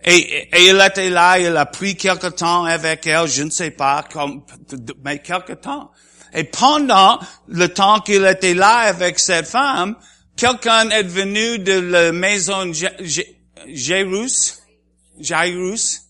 [0.03, 3.71] Et, et, il était là, il a pris quelque temps avec elle, je ne sais
[3.71, 4.03] pas,
[5.03, 5.89] mais quelque temps.
[6.31, 9.95] Et pendant le temps qu'il était là avec cette femme,
[10.35, 12.71] quelqu'un est venu de la maison
[13.67, 14.61] Jairus,
[15.17, 16.01] Jairus,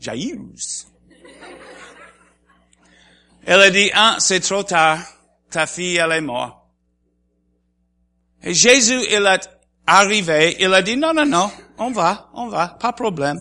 [0.00, 0.86] Jairus?
[3.46, 4.98] Elle a dit, ah, c'est trop tard,
[5.50, 6.56] ta fille, elle est morte.
[8.42, 9.48] Et Jésus, il est
[9.86, 13.40] arrivé, il a dit, non, non, non, on va, on va, pas problème.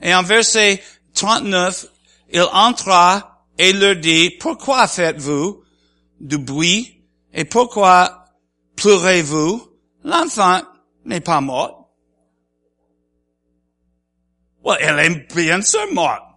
[0.00, 0.82] Et en verset
[1.14, 1.86] 39,
[2.32, 5.62] il entra et leur dit, pourquoi faites-vous
[6.20, 8.24] du bruit et pourquoi
[8.76, 9.68] pleurez-vous?
[10.04, 10.62] L'enfant
[11.04, 11.90] n'est pas mort.
[14.64, 16.29] Well, elle est bien sûr morte.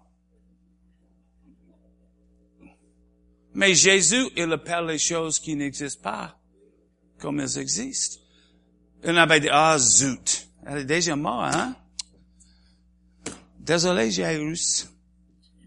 [3.54, 6.40] Mais Jésus, il appelle les choses qui n'existent pas
[7.20, 8.20] comme elles existent.
[9.04, 10.48] Il avait dit, ah, zut.
[10.66, 11.76] Elle est déjà morte, hein?
[13.60, 14.90] Désolé, Jairus.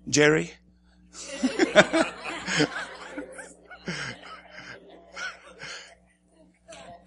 [0.07, 0.51] Jerry.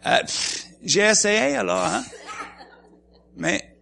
[0.05, 0.17] euh,
[0.81, 2.03] J'ai essayé alors, hein?
[3.35, 3.79] Mais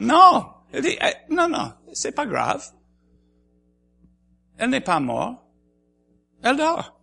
[0.00, 2.64] non, il dit, eh, non, non, c'est pas grave.
[4.58, 5.40] Elle n'est pas morte.
[6.42, 7.00] Elle dort.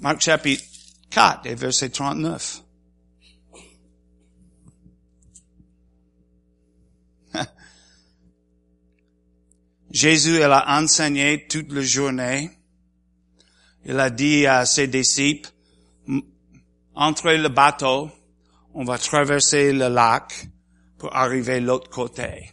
[0.00, 0.64] Marc chapitre
[1.10, 2.62] 4 et verset 39.
[9.90, 12.50] Jésus, il a enseigné toute la journée.
[13.84, 15.50] Il a dit à ses disciples,
[16.94, 18.10] entrez le bateau,
[18.74, 20.51] on va traverser le lac
[21.02, 22.52] pour arriver l'autre côté.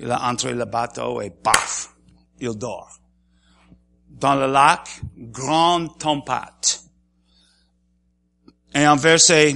[0.00, 1.94] Il a entré le bateau et paf,
[2.40, 2.98] il dort.
[4.08, 6.82] Dans le lac, grande tempête.
[8.74, 9.54] Et en verset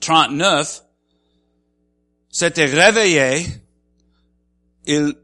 [0.00, 0.84] 39,
[2.30, 3.44] s'était réveillé,
[4.86, 5.16] il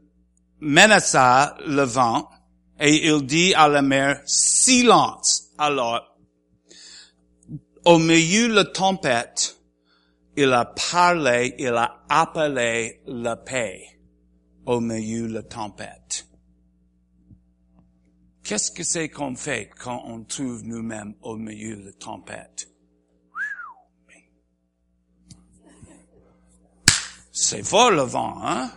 [0.59, 2.29] menaça le vent
[2.81, 5.51] et il dit à la mer, silence.
[5.57, 6.01] Alors,
[7.85, 9.54] au milieu de la tempête,
[10.37, 13.99] il a parlé, il a appelé la paix
[14.65, 16.27] au milieu de la tempête.
[18.43, 22.69] Qu'est-ce que c'est qu'on fait quand on trouve nous-mêmes au milieu de la tempête?
[27.31, 28.71] C'est fort le vent, hein?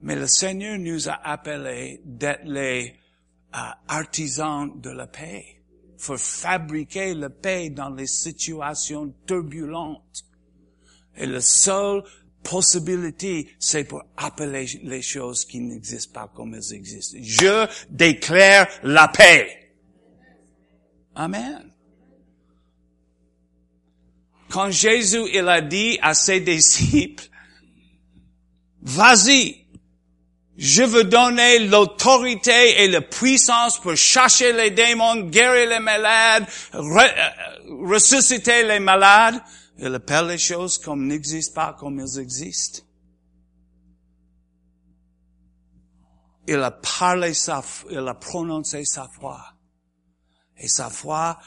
[0.00, 2.96] Mais le Seigneur nous a appelés d'être les
[3.54, 5.61] euh, artisans de la paix
[6.04, 10.24] pour fabriquer la paix dans les situations turbulentes.
[11.16, 12.02] Et la seule
[12.42, 17.18] possibilité, c'est pour appeler les choses qui n'existent pas comme elles existent.
[17.20, 19.72] Je déclare la paix.
[21.14, 21.72] Amen.
[24.50, 27.24] Quand Jésus, il a dit à ses disciples,
[28.82, 29.61] vas-y,
[30.56, 37.08] je veux donner l'autorité et la puissance pour chercher les démons, guérir les malades, euh,
[37.84, 39.40] ressusciter les malades.
[39.78, 42.82] Il appelle les choses comme n'existent pas comme elles existent.
[46.46, 49.40] Il a parlé sa, il a prononcé sa foi.
[50.58, 51.38] Et sa foi,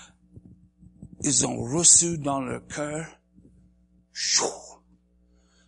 [1.22, 3.06] ils ont reçu dans leur cœur.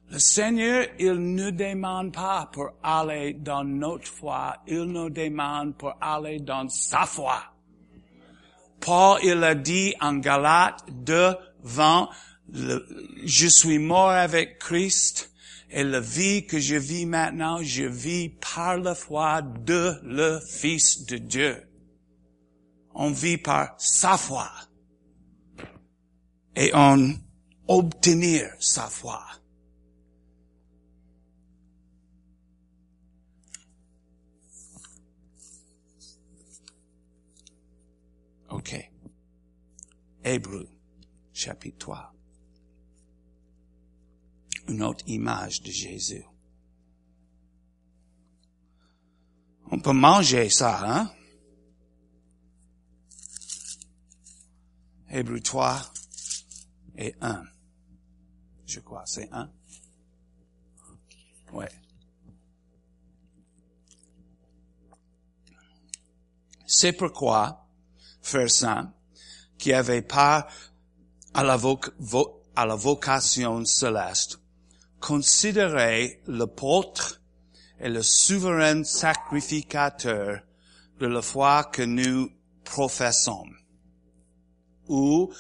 [0.10, 5.96] Le Seigneur, il ne demande pas pour aller dans notre foi, il nous demande pour
[6.00, 7.44] aller dans sa foi.
[8.80, 12.10] Paul, il a dit en Galates 2, 20,
[13.26, 15.32] je suis mort avec Christ
[15.70, 21.06] et la vie que je vis maintenant, je vis par la foi de le Fils
[21.06, 21.64] de Dieu.
[22.94, 24.50] On vit par sa foi
[26.56, 27.14] et on
[27.68, 29.22] obtenir sa foi.
[38.58, 38.92] OK.
[40.24, 40.68] Hébreu,
[41.32, 42.14] chapitre 3.
[44.70, 46.26] Une autre image de Jésus.
[49.70, 51.14] On peut manger ça, hein?
[55.12, 55.80] Hébreu 3
[56.98, 57.44] et 1.
[58.66, 59.52] Je crois, c'est 1.
[61.54, 61.70] Ouais.
[66.66, 67.67] C'est pourquoi,
[68.28, 68.92] frères saints,
[69.58, 70.48] qui avait pas
[71.34, 71.58] à la,
[72.56, 74.40] à la vocation céleste,
[75.00, 77.22] considérez l'apôtre
[77.80, 80.42] et le souverain sacrificateur
[81.00, 82.30] de la foi que nous
[82.64, 83.48] professons.
[84.88, 85.32] Ou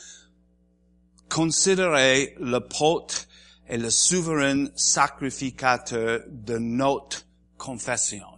[1.29, 3.27] considérez l'apôtre
[3.67, 7.25] et le souverain sacrificateur de notre
[7.57, 8.37] confession.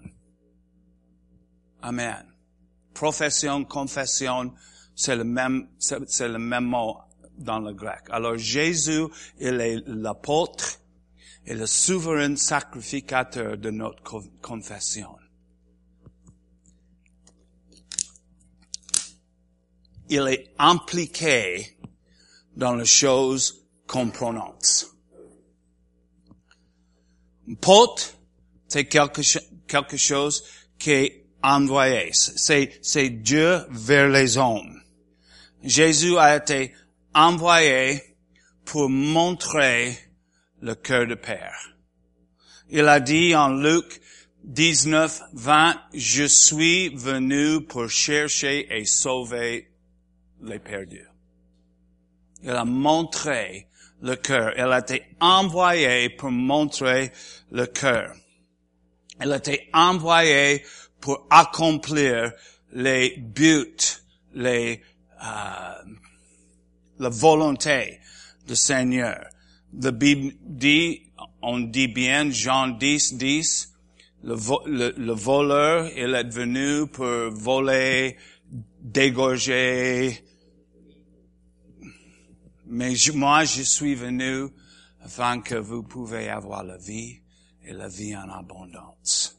[1.81, 2.28] Amen.
[2.99, 4.53] Profession, confession,
[4.93, 6.97] c'est le même, c'est le même mot
[7.37, 8.01] dans le grec.
[8.09, 9.05] Alors Jésus,
[9.39, 10.81] il est l'apôtre
[11.45, 14.03] et le souverain sacrificateur de notre
[14.41, 15.15] confession.
[20.09, 21.77] Il est impliqué
[22.57, 24.93] dans les choses qu'on prononce.
[27.61, 28.19] Porte,
[28.67, 29.21] c'est quelque,
[29.67, 30.43] quelque chose
[30.77, 32.09] qui envoyé.
[32.13, 34.81] C'est, c'est Dieu vers les hommes.
[35.63, 36.73] Jésus a été
[37.13, 38.01] envoyé
[38.65, 39.97] pour montrer
[40.61, 41.75] le cœur de Père.
[42.69, 44.01] Il a dit en Luc
[44.43, 49.71] 19, 20, je suis venu pour chercher et sauver
[50.41, 51.07] les perdus.
[52.43, 53.67] Il a montré
[54.01, 54.53] le cœur.
[54.57, 57.11] Il a été envoyé pour montrer
[57.51, 58.13] le cœur.
[59.21, 60.63] Il a été envoyé
[60.99, 62.33] pour accomplir
[62.71, 63.77] les buts,
[64.33, 64.81] les,
[65.23, 65.93] euh,
[66.99, 67.99] la volonté
[68.47, 69.25] du Seigneur.
[69.81, 71.03] La Bible dit,
[71.41, 73.73] on dit bien, Jean 10, 10,
[74.23, 74.35] le,
[74.65, 78.17] le, le voleur, il est venu pour voler,
[78.81, 80.23] dégorger,
[82.71, 84.47] mais moi, je suis venu
[85.01, 87.19] afin que vous pouvez avoir la vie
[87.65, 89.38] et la vie en abondance.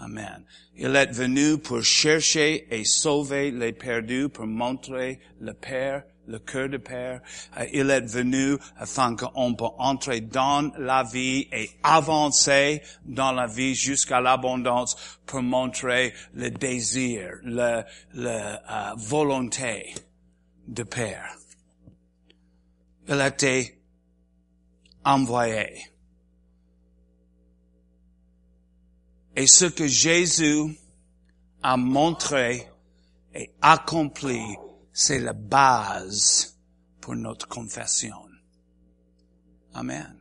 [0.00, 0.44] Amen.
[0.76, 6.68] Il est venu pour chercher et sauver les perdus, pour montrer le Père, le cœur
[6.68, 7.20] de Père.
[7.72, 13.74] Il est venu afin qu'on peut entrer dans la vie et avancer dans la vie
[13.74, 14.96] jusqu'à l'abondance
[15.26, 17.86] pour montrer le désir, la
[18.16, 18.56] euh,
[18.96, 19.94] volonté
[20.66, 21.36] de Père
[23.10, 23.82] il a été
[25.04, 25.89] envoyé.
[29.40, 30.78] Et ce que Jésus
[31.62, 32.68] a montré
[33.34, 34.38] et accompli,
[34.92, 36.58] c'est la base
[37.00, 38.28] pour notre confession.
[39.72, 40.14] Amen.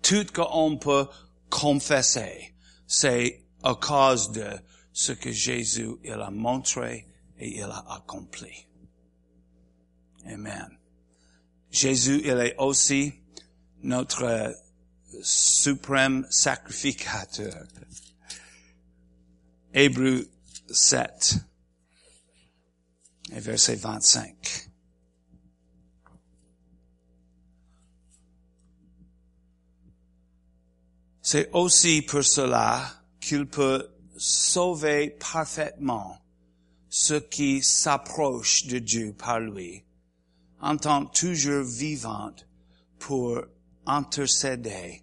[0.00, 1.08] Tout qu'on peut
[1.50, 2.54] confesser,
[2.86, 4.48] c'est à cause de
[4.92, 7.08] ce que Jésus il a montré
[7.40, 8.68] et il a accompli.
[10.24, 10.78] Amen.
[11.68, 13.12] Jésus, il est aussi
[13.82, 14.54] notre
[15.20, 17.66] suprême sacrificateur.
[19.76, 20.30] Hébreu
[20.70, 21.34] 7
[23.32, 24.70] et verset 25.
[31.22, 32.88] C'est aussi pour cela
[33.20, 36.20] qu'il peut sauver parfaitement
[36.88, 39.84] ceux qui s'approchent de Dieu par lui
[40.60, 42.46] en tant toujours vivante
[43.00, 43.42] pour
[43.86, 45.02] intercéder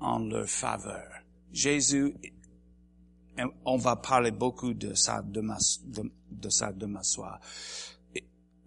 [0.00, 1.08] en leur faveur.
[1.52, 2.14] Jésus,
[3.64, 6.72] on va parler beaucoup de ça demain, de, de ça
[7.02, 7.40] soir.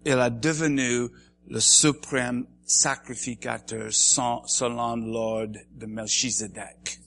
[0.04, 1.08] Il a devenu
[1.48, 6.98] le suprême sacrificateur selon l'ordre de Melchizedek.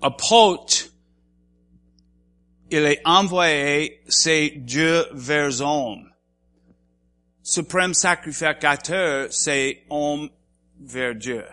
[0.00, 0.90] Apôtre,
[2.70, 6.08] il est envoyé, c'est Dieu vers homme
[7.48, 10.28] suprême sacrificateur, c'est homme
[10.78, 11.44] vers Dieu.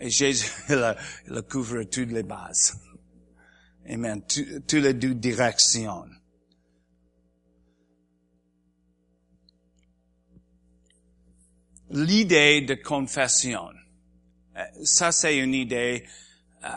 [0.00, 0.96] Et Jésus, il
[1.28, 2.78] il couvre toutes les bases.
[3.88, 4.22] Amen.
[4.26, 6.04] Toutes les deux directions.
[11.90, 13.70] L'idée de confession.
[14.56, 16.04] Euh, ça, c'est une idée
[16.64, 16.68] euh,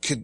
[0.00, 0.14] que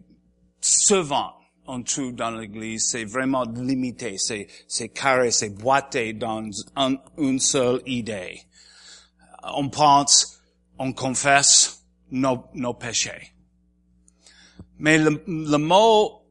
[0.61, 1.35] souvent
[1.67, 6.51] on trouve dans l'Église, c'est vraiment limité, c'est, carré, c'est boité dans
[7.17, 8.43] une seule idée.
[9.57, 10.34] On pense,
[10.79, 13.35] on confesse nos, péchés.
[14.79, 16.23] Mais le, le mot,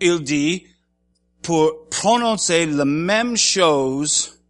[0.00, 0.66] il dit,
[1.42, 4.40] pour prononcer la même chose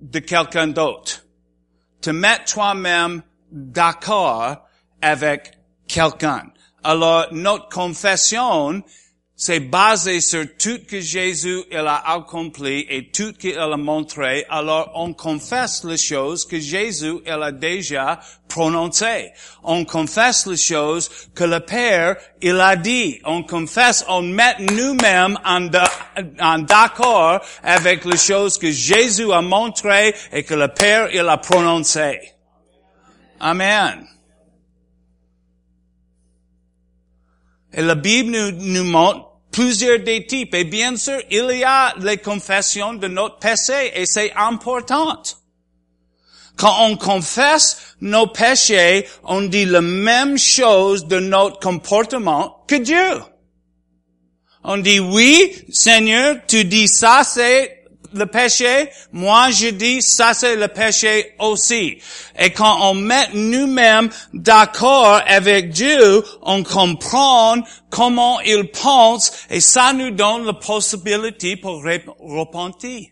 [0.00, 1.24] de quelqu'un d'autre.
[2.00, 4.66] Te mettre toi-même d'accord
[5.00, 6.50] avec quelqu'un.
[6.82, 8.82] Alors, notre confession,
[9.44, 14.92] c'est basé sur tout que Jésus il a accompli et tout qu'il a montré, alors
[14.94, 19.32] on confesse les choses que Jésus il a déjà prononcées.
[19.64, 23.18] On confesse les choses que le Père il a dit.
[23.24, 25.68] On confesse, on met nous-mêmes en,
[26.38, 31.38] en d'accord avec les choses que Jésus a montrées et que le Père il a
[31.38, 32.20] prononcées.
[33.40, 34.06] Amen.
[37.72, 40.54] Et la Bible nous, nous montre plusieurs des types.
[40.54, 45.22] Et bien sûr, il y a les confessions de notre péché et c'est important.
[46.56, 53.20] Quand on confesse nos péchés, on dit la même chose de notre comportement que Dieu.
[54.64, 57.81] On dit oui, Seigneur, tu dis ça, c'est
[58.14, 61.98] le péché, moi je dis ça c'est le péché aussi.
[62.38, 67.56] Et quand on met nous-mêmes d'accord avec Dieu, on comprend
[67.90, 71.82] comment il pense et ça nous donne la possibilité pour
[72.20, 73.08] repentir.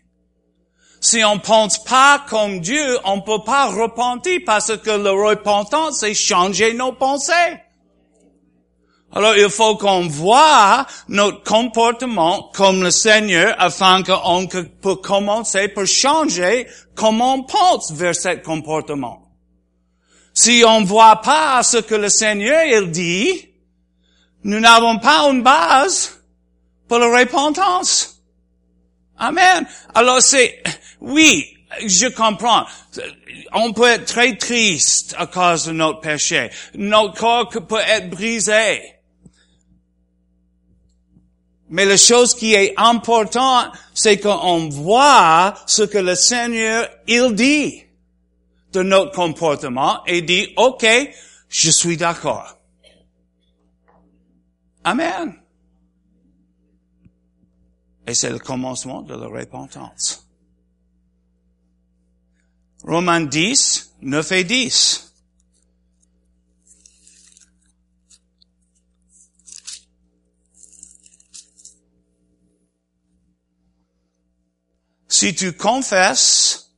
[0.99, 6.13] Si on pense pas comme Dieu, on peut pas repentir parce que le repentance c'est
[6.13, 7.57] changer nos pensées.
[9.13, 15.85] Alors il faut qu'on voit notre comportement comme le Seigneur afin qu'on peut commencer pour
[15.85, 19.33] changer comment on pense vers ce comportement.
[20.33, 23.49] Si on ne voit pas ce que le Seigneur il dit,
[24.45, 26.23] nous n'avons pas une base
[26.87, 28.21] pour la repentance.
[29.17, 29.67] Amen.
[29.93, 30.63] Alors c'est,
[31.01, 31.45] oui,
[31.85, 32.65] je comprends.
[33.53, 36.49] On peut être très triste à cause de notre péché.
[36.75, 39.00] Notre corps peut être brisé.
[41.71, 47.83] Mais la chose qui est importante, c'est qu'on voit ce que le Seigneur, il dit
[48.73, 50.85] de notre comportement et dit, OK,
[51.47, 52.57] je suis d'accord.
[54.83, 55.33] Amen.
[58.05, 60.27] Et c'est le commencement de la repentance.
[62.83, 65.10] Romains 10, 9 et 10.
[75.21, 76.71] Si tu confesses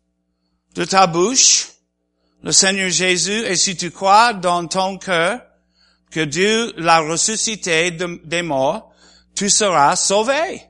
[0.76, 1.70] de ta bouche
[2.42, 5.40] le Seigneur Jésus et si tu crois dans ton cœur
[6.12, 8.92] que Dieu l'a ressuscité des morts,
[9.34, 10.62] tu seras sauvé.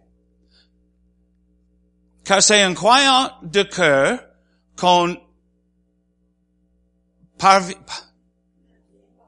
[2.23, 4.19] Car c'est un croyant de cœur
[4.77, 5.17] qu'on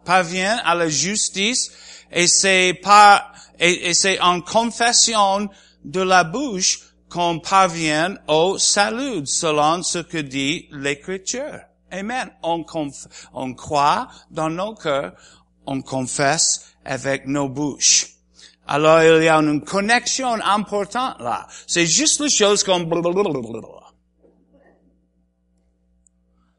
[0.05, 1.71] parvient à la justice
[2.11, 5.49] et c'est par, et c'est en confession
[5.83, 11.61] de la bouche qu'on parvienne au salut selon ce que dit l'Écriture.
[11.89, 12.29] Amen.
[12.43, 12.65] On,
[13.33, 15.13] on croit dans nos cœurs,
[15.65, 18.07] on confesse avec nos bouches.
[18.67, 21.47] Alors il y a une connexion importante là.
[21.67, 22.89] C'est juste les choses comme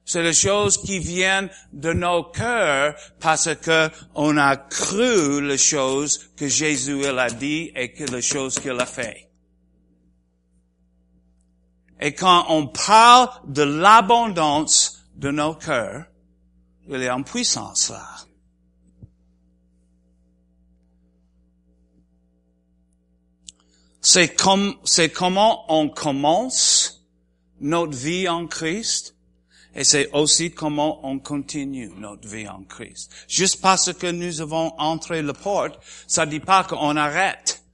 [0.06, 6.30] c'est les choses qui viennent de nos cœurs parce que on a cru les choses
[6.34, 9.25] que Jésus a dit et que les choses qu'il a fait.
[12.00, 16.04] Et quand on parle de l'abondance de nos cœurs,
[16.88, 18.06] il est en puissance là.
[24.00, 27.04] C'est comme, c'est comment on commence
[27.60, 29.16] notre vie en Christ
[29.74, 33.10] et c'est aussi comment on continue notre vie en Christ.
[33.28, 37.64] Juste parce que nous avons entré la porte, ça dit pas qu'on arrête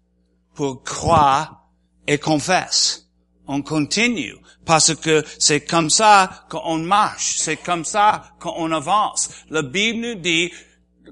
[0.54, 1.68] pour croire
[2.06, 3.01] et confesse
[3.46, 4.34] on continue
[4.64, 9.30] parce que c'est comme ça qu'on marche, c'est comme ça qu'on avance.
[9.50, 10.52] La Bible nous dit,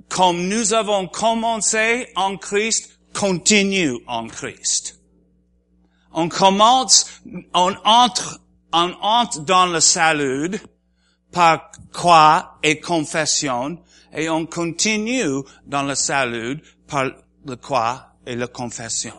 [0.08, 5.00] comme nous avons commencé en Christ, continue en Christ.
[6.12, 7.06] On commence,
[7.54, 8.40] on entre,
[8.72, 10.58] on entre dans le salut
[11.32, 13.78] par quoi et confession,
[14.12, 17.10] et on continue dans le salut par
[17.44, 19.14] le quoi et la confession.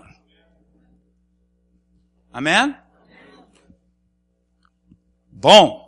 [2.33, 2.75] Amen?
[5.41, 5.81] Bon.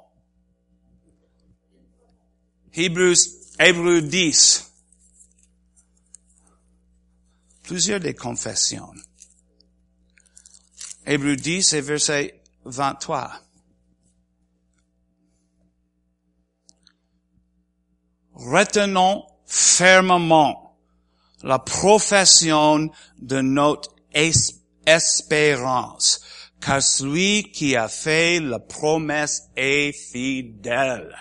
[2.73, 3.13] Hébreux,
[3.59, 4.73] Hébreux 10.
[7.61, 8.91] Plusieurs des confessions.
[11.05, 13.31] Hébreux 10 et verset 23.
[18.33, 20.79] Retenons fermement
[21.43, 22.89] la profession
[23.19, 26.22] de notre espérance,
[26.63, 31.13] car celui qui a fait la promesse est fidèle.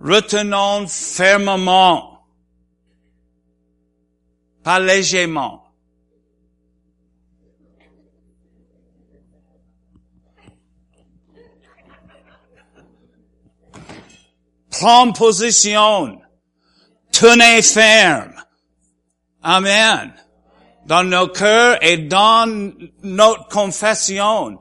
[0.00, 2.28] Retenons fermement,
[4.62, 5.64] pas légèrement.
[14.70, 16.20] Prends position.
[17.10, 18.37] Tenez ferme.
[19.42, 20.12] Amen.
[20.86, 22.72] Dans nos cœurs et dans
[23.02, 24.58] notre confession,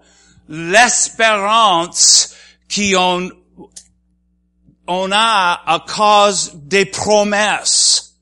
[0.49, 2.35] l'espérance
[2.67, 3.31] qui on,
[5.11, 8.15] a à cause des promesses,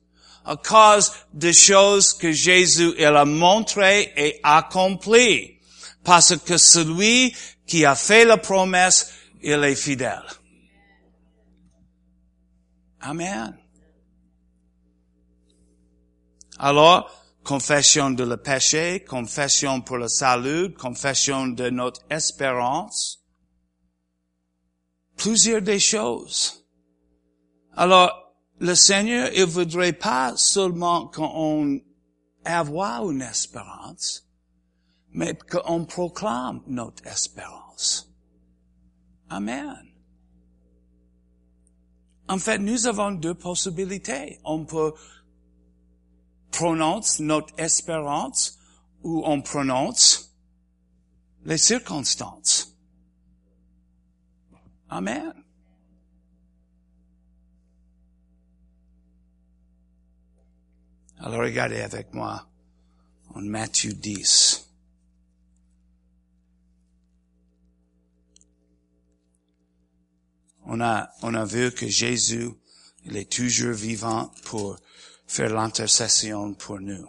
[0.44, 5.58] à cause des choses que Jésus il a montré et accompli.
[6.04, 7.34] Parce que celui
[7.66, 10.22] qui a fait la promesse, il est fidèle.
[13.00, 13.56] Amen.
[16.58, 17.10] Alors,
[17.44, 23.22] confession de le péché, confession pour le salut, confession de notre espérance,
[25.16, 26.66] plusieurs des choses.
[27.74, 28.10] Alors,
[28.58, 31.78] le Seigneur, il voudrait pas seulement qu'on
[32.44, 34.26] avoir une espérance,
[35.10, 38.10] mais qu'on proclame notre espérance.
[39.28, 39.82] Amen.
[42.28, 44.38] En fait, nous avons deux possibilités.
[44.44, 44.94] On peut
[46.50, 48.58] prononcer notre espérance
[49.02, 50.34] ou on prononce
[51.44, 52.76] les circonstances.
[54.88, 55.32] Amen.
[61.18, 62.48] Alors regardez avec moi
[63.34, 64.70] en Matthieu 10.
[70.66, 72.50] On a, on a vu que Jésus,
[73.04, 74.78] il est toujours vivant pour
[75.26, 77.08] faire l'intercession pour nous.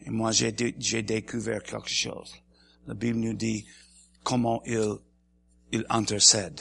[0.00, 2.34] Et moi, j'ai, découvert quelque chose.
[2.86, 3.66] La Bible nous dit
[4.22, 4.96] comment il,
[5.72, 6.60] il intercède.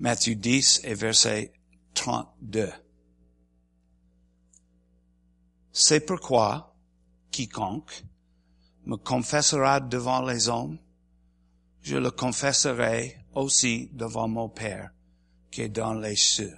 [0.00, 1.52] Matthieu 10 et verset
[1.94, 2.70] 32.
[5.72, 6.74] C'est pourquoi
[7.30, 8.04] quiconque
[8.86, 10.78] me confessera devant les hommes,
[11.82, 14.90] je le confesserai aussi devant mon Père
[15.50, 16.56] qui est dans les cieux.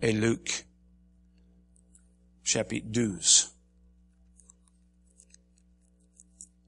[0.00, 0.66] Et Luc,
[2.42, 3.54] chapitre 12,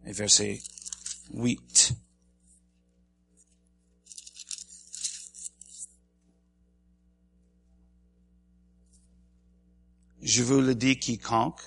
[0.06, 0.62] et verset
[1.32, 1.94] 8.
[10.22, 11.60] Je vous le dis, quiconque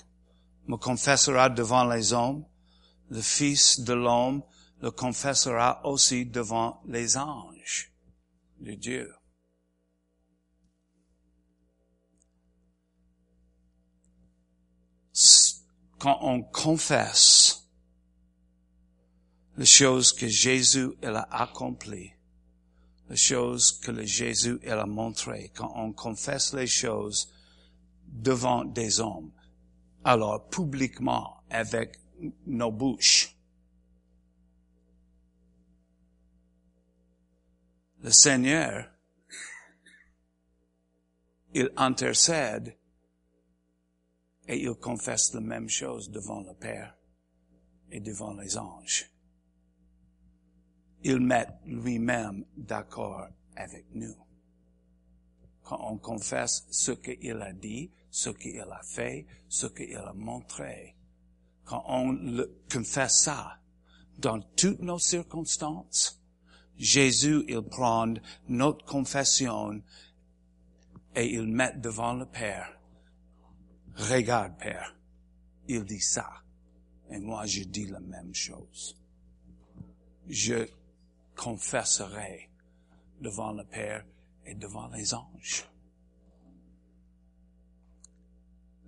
[0.66, 2.44] me confessera devant les hommes,
[3.08, 4.42] le Fils de l'homme
[4.80, 7.90] le confessera aussi devant les anges
[8.60, 9.12] de Dieu.
[15.98, 17.68] Quand on confesse
[19.56, 22.12] les choses que Jésus il a accomplies,
[23.10, 27.30] les choses que le Jésus il a montrées, quand on confesse les choses
[28.06, 29.30] devant des hommes,
[30.04, 31.98] alors publiquement avec
[32.46, 33.36] nos bouches,
[38.02, 38.90] le Seigneur,
[41.52, 42.76] il intercède
[44.48, 46.96] et il confesse la même chose devant le Père
[47.90, 49.10] et devant les anges.
[51.02, 54.16] Il met lui-même d'accord avec nous.
[55.62, 60.96] Quand on confesse ce qu'il a dit, ce qu'il a fait, ce qu'il a montré,
[61.64, 63.60] quand on le confesse ça
[64.18, 66.19] dans toutes nos circonstances,
[66.80, 68.14] Jésus, il prend
[68.48, 69.82] notre confession
[71.14, 72.72] et il met devant le Père.
[73.96, 74.96] Regarde, Père.
[75.68, 76.42] Il dit ça.
[77.10, 78.96] Et moi, je dis la même chose.
[80.26, 80.66] Je
[81.36, 82.48] confesserai
[83.20, 84.02] devant le Père
[84.46, 85.68] et devant les anges.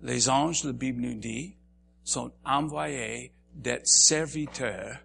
[0.01, 1.55] Les anges, la Bible nous dit,
[2.03, 4.97] sont envoyés d'être serviteurs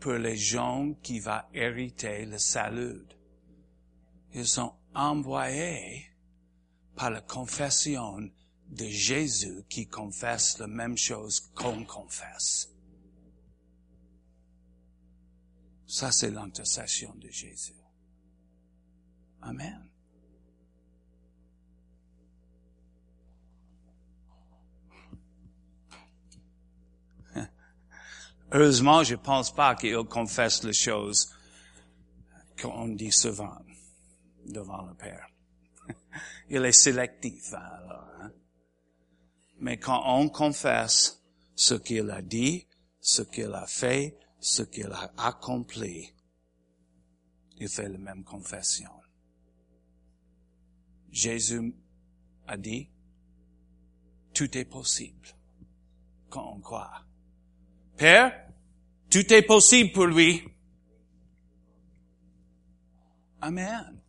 [0.00, 3.04] pour les gens qui vont hériter le salut.
[4.32, 6.06] Ils sont envoyés
[6.96, 8.30] par la confession
[8.68, 12.70] de Jésus qui confesse la même chose qu'on confesse.
[15.86, 17.74] Ça, c'est l'intercession de Jésus.
[19.42, 19.90] Amen.
[28.52, 31.32] Heureusement, je pense pas qu'il confesse les choses
[32.60, 33.58] qu'on dit souvent
[34.46, 35.28] devant le Père.
[36.50, 38.08] Il est sélectif, alors.
[38.20, 38.32] Hein.
[39.60, 41.22] Mais quand on confesse
[41.54, 42.66] ce qu'il a dit,
[43.00, 46.12] ce qu'il a fait, ce qu'il a accompli,
[47.58, 48.90] il fait la même confession.
[51.10, 51.74] Jésus
[52.46, 52.90] a dit,
[54.32, 55.28] tout est possible
[56.30, 57.04] quand on croit.
[58.00, 58.32] Père,
[59.10, 60.42] tout est possible pour lui.
[63.42, 64.00] Amen.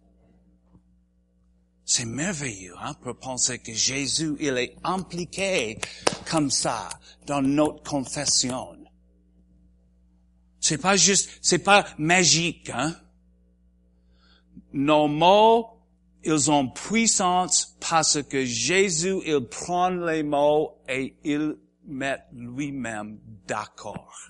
[1.83, 5.77] C'est merveilleux hein, pour penser que Jésus, il est impliqué
[6.29, 6.87] comme ça
[7.25, 8.77] dans notre confession.
[10.61, 12.95] C'est pas juste, c'est pas magique, hein.
[14.71, 15.67] Nos mots,
[16.23, 24.29] ils ont puissance parce que Jésus, il prend les mots et il met lui-même d'accord.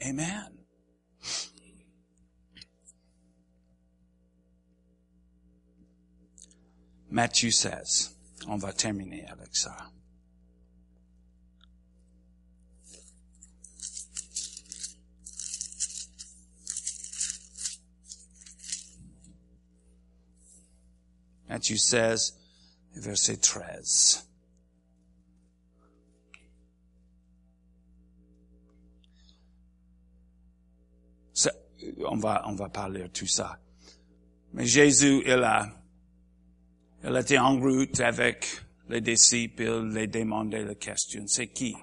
[0.00, 0.52] Amen.
[7.10, 8.18] Matthieu 16.
[8.48, 9.76] On va terminer avec ça.
[21.48, 22.34] Matthieu 16,
[22.94, 24.31] verset 13.
[32.06, 33.58] On va, on va parler de tout ça.
[34.52, 35.68] Mais Jésus, il a,
[37.04, 38.46] il était en route avec
[38.88, 41.74] les disciples, il les demandait la question, c'est qui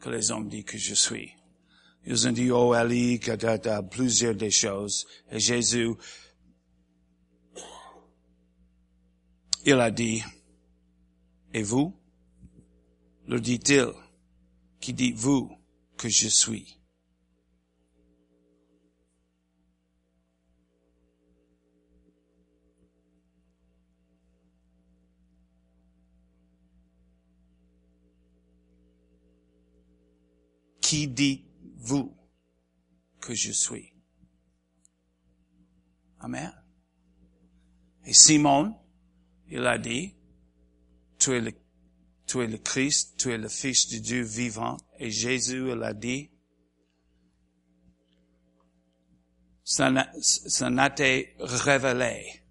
[0.00, 1.30] que les hommes disent que je suis?
[2.06, 3.20] Ils ont dit, oh, Ali,
[3.90, 5.06] plusieurs des choses.
[5.30, 5.90] Et Jésus,
[9.66, 10.22] il a dit,
[11.52, 11.94] et vous?
[13.26, 13.92] Le dit-il,
[14.80, 15.50] qui dit vous
[15.98, 16.79] que je suis?
[30.90, 32.16] Qui dit-vous
[33.20, 33.92] que je suis?
[36.18, 36.52] Amen.
[38.04, 38.74] Et Simon,
[39.46, 40.16] il a dit,
[41.16, 41.52] tu es le,
[42.26, 44.78] tu es le Christ, tu es le Fils de Dieu vivant.
[44.98, 46.32] Et Jésus, il a dit,
[49.62, 52.42] ça n'a été révélé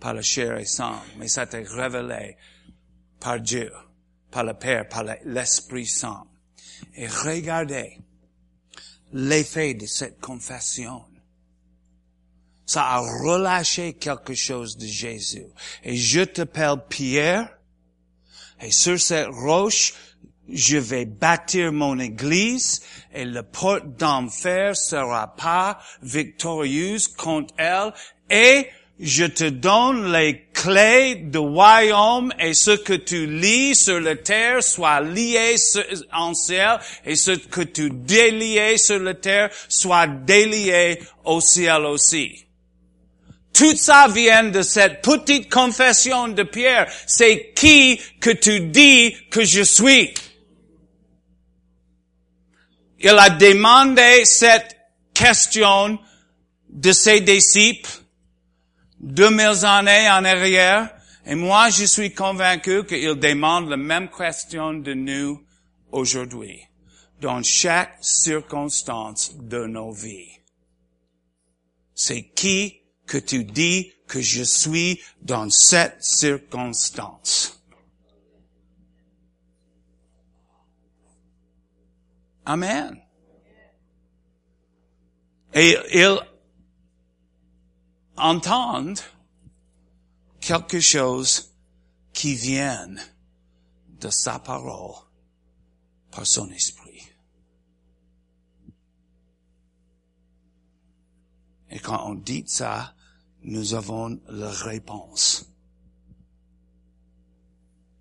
[0.00, 2.38] par le chair et sang, mais ça a été révélé
[3.20, 3.70] par Dieu,
[4.30, 6.26] par le Père, par l'Esprit Saint.
[6.94, 7.98] Et regardez
[9.12, 11.04] l'effet de cette confession.
[12.66, 15.46] Ça a relâché quelque chose de Jésus.
[15.84, 17.58] Et je t'appelle Pierre,
[18.60, 19.94] et sur cette roche,
[20.48, 22.82] je vais bâtir mon église
[23.12, 27.92] et la porte d'enfer sera pas victorieuse contre elle
[28.30, 28.68] et
[29.02, 34.62] je te donne les clés du royaume et ce que tu lis sur la terre
[34.62, 35.56] soit lié
[36.12, 42.44] en ciel et ce que tu délies sur la terre soit délié au ciel aussi.
[43.52, 46.90] Tout ça vient de cette petite confession de Pierre.
[47.06, 50.14] C'est qui que tu dis que je suis?
[53.00, 54.76] Il a demandé cette
[55.12, 55.98] question
[56.70, 57.90] de ses disciples
[59.02, 60.96] deux mille années en arrière,
[61.26, 65.44] et moi je suis convaincu qu'il demande la même question de nous
[65.90, 66.60] aujourd'hui,
[67.20, 70.38] dans chaque circonstance de nos vies.
[71.94, 77.62] C'est qui que tu dis que je suis dans cette circonstance?
[82.44, 83.00] Amen.
[85.54, 86.18] Et il
[88.22, 89.00] entendent
[90.40, 91.52] quelque chose
[92.12, 92.94] qui vient
[94.00, 94.94] de sa parole
[96.10, 97.02] par son esprit.
[101.70, 102.94] Et quand on dit ça,
[103.42, 105.48] nous avons la réponse.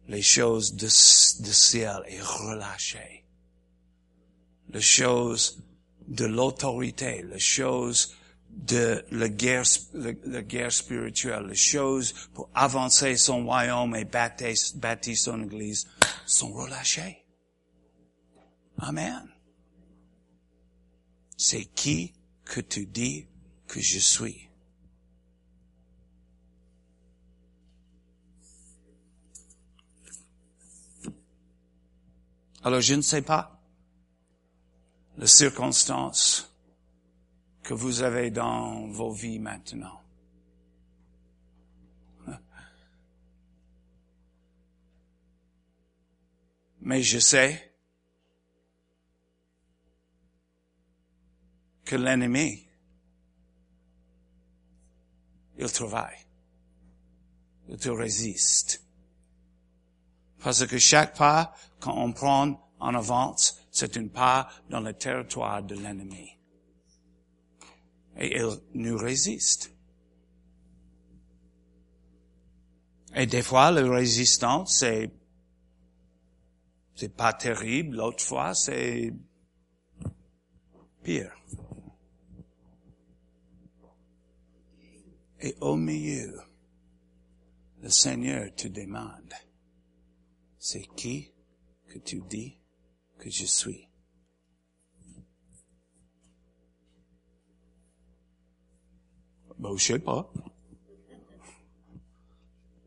[0.08, 3.26] Les choses de ciel est relâchées.
[4.70, 5.64] Les choses
[6.08, 8.14] de l'autorité, les choses
[8.52, 15.18] de la guerre, la, guerre spirituelle, les choses pour avancer son royaume et bâtir, bâtir
[15.18, 15.88] son église
[16.26, 17.26] sont relâchées.
[18.78, 19.28] Amen.
[21.38, 22.14] C'est qui
[22.46, 23.28] que tu dis
[23.68, 24.50] que je suis?
[32.64, 33.60] Alors je ne sais pas
[35.18, 36.51] les circonstances
[37.64, 40.02] que vous avez dans vos vies maintenant.
[46.82, 47.74] Mais je sais
[51.86, 52.68] que l'ennemi
[55.62, 56.18] il travaille.
[57.70, 58.84] Il te résiste.
[60.40, 65.76] Parce que chaque pas qu'on prend en avance, c'est une pas dans le territoire de
[65.76, 66.36] l'ennemi.
[68.18, 69.74] Et il nous résiste.
[73.16, 75.12] Et des fois, le résistance, c'est,
[76.96, 77.98] c'est pas terrible.
[77.98, 79.14] L'autre fois, c'est
[81.04, 81.36] pire.
[85.42, 86.40] Et au milieu,
[87.82, 89.34] le Seigneur te demande,
[90.60, 91.34] c'est qui
[91.88, 92.60] que tu dis
[93.18, 93.91] que je suis?
[99.62, 100.28] Ben, je sais pas.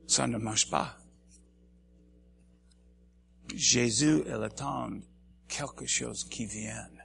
[0.09, 0.99] Ça ne marche pas.
[3.55, 4.91] Jésus, il attend
[5.47, 7.05] quelque chose qui vienne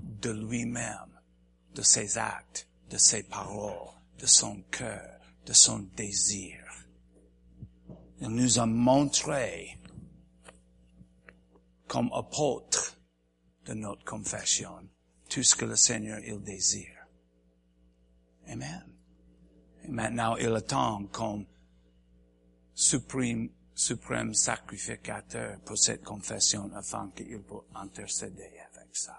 [0.00, 1.20] de lui-même,
[1.74, 3.88] de ses actes, de ses paroles,
[4.20, 6.64] de son cœur, de son désir.
[8.20, 9.76] Il nous a montré
[11.88, 12.96] comme apôtre
[13.64, 14.88] de notre confession
[15.28, 16.99] tout ce que le Seigneur il désire.
[18.50, 18.84] Amen.
[19.84, 21.46] Et maintenant, il attend comme
[22.74, 29.16] suprême, suprême sacrificateur pour cette confession afin qu'il puisse intercéder avec ça.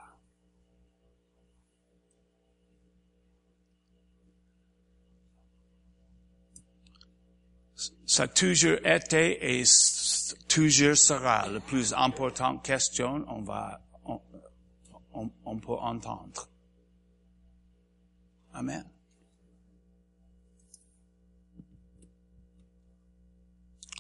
[8.06, 9.64] Ça a toujours été et
[10.50, 13.80] toujours sera la plus importante question on va,
[15.14, 16.50] on, peut entendre.
[18.54, 18.86] Amen.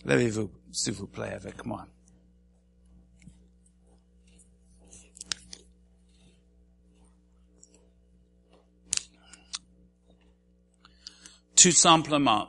[0.05, 1.87] Levez-vous, s'il vous plaît, avec moi.
[11.55, 12.47] Tout simplement,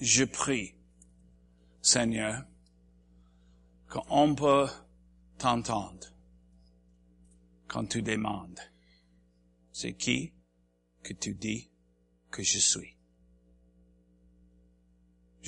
[0.00, 0.74] je prie,
[1.80, 2.42] Seigneur,
[3.88, 4.66] qu'on peut
[5.38, 6.08] t'entendre
[7.68, 8.58] quand tu demandes.
[9.70, 10.32] C'est qui
[11.04, 11.70] que tu dis
[12.32, 12.97] que je suis?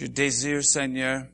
[0.01, 1.27] Je désire, Seigneur,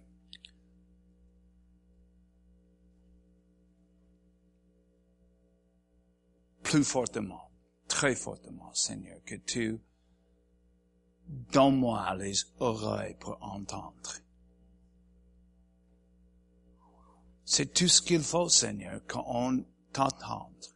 [6.65, 7.49] plus fortement,
[7.87, 9.79] très fortement, Seigneur, que tu
[11.29, 14.15] donnes-moi les oreilles pour entendre.
[17.45, 20.67] C'est tout ce qu'il faut, Seigneur, qu'on t'entende.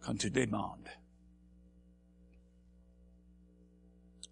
[0.00, 0.88] Quand tu demandes.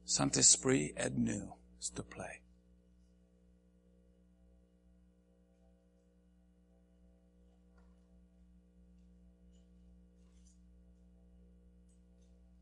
[0.07, 2.43] Saint-Esprit, aide-nous, s'il te plaît.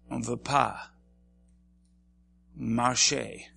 [0.09, 0.91] On ne veut pas
[2.57, 3.53] marcher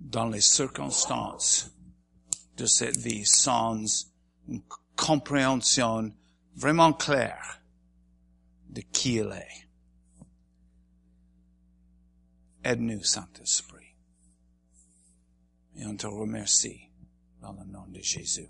[0.00, 1.70] dans les circonstances
[2.56, 4.10] de cette vie sans
[4.48, 4.62] une
[4.96, 6.12] compréhension
[6.56, 7.62] vraiment claire
[8.70, 9.67] de qui il est.
[12.64, 13.94] Aide-nous, Saint-Esprit.
[15.76, 16.80] Et on te remercie
[17.40, 18.48] dans le nom de Jésus.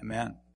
[0.00, 0.40] Amen.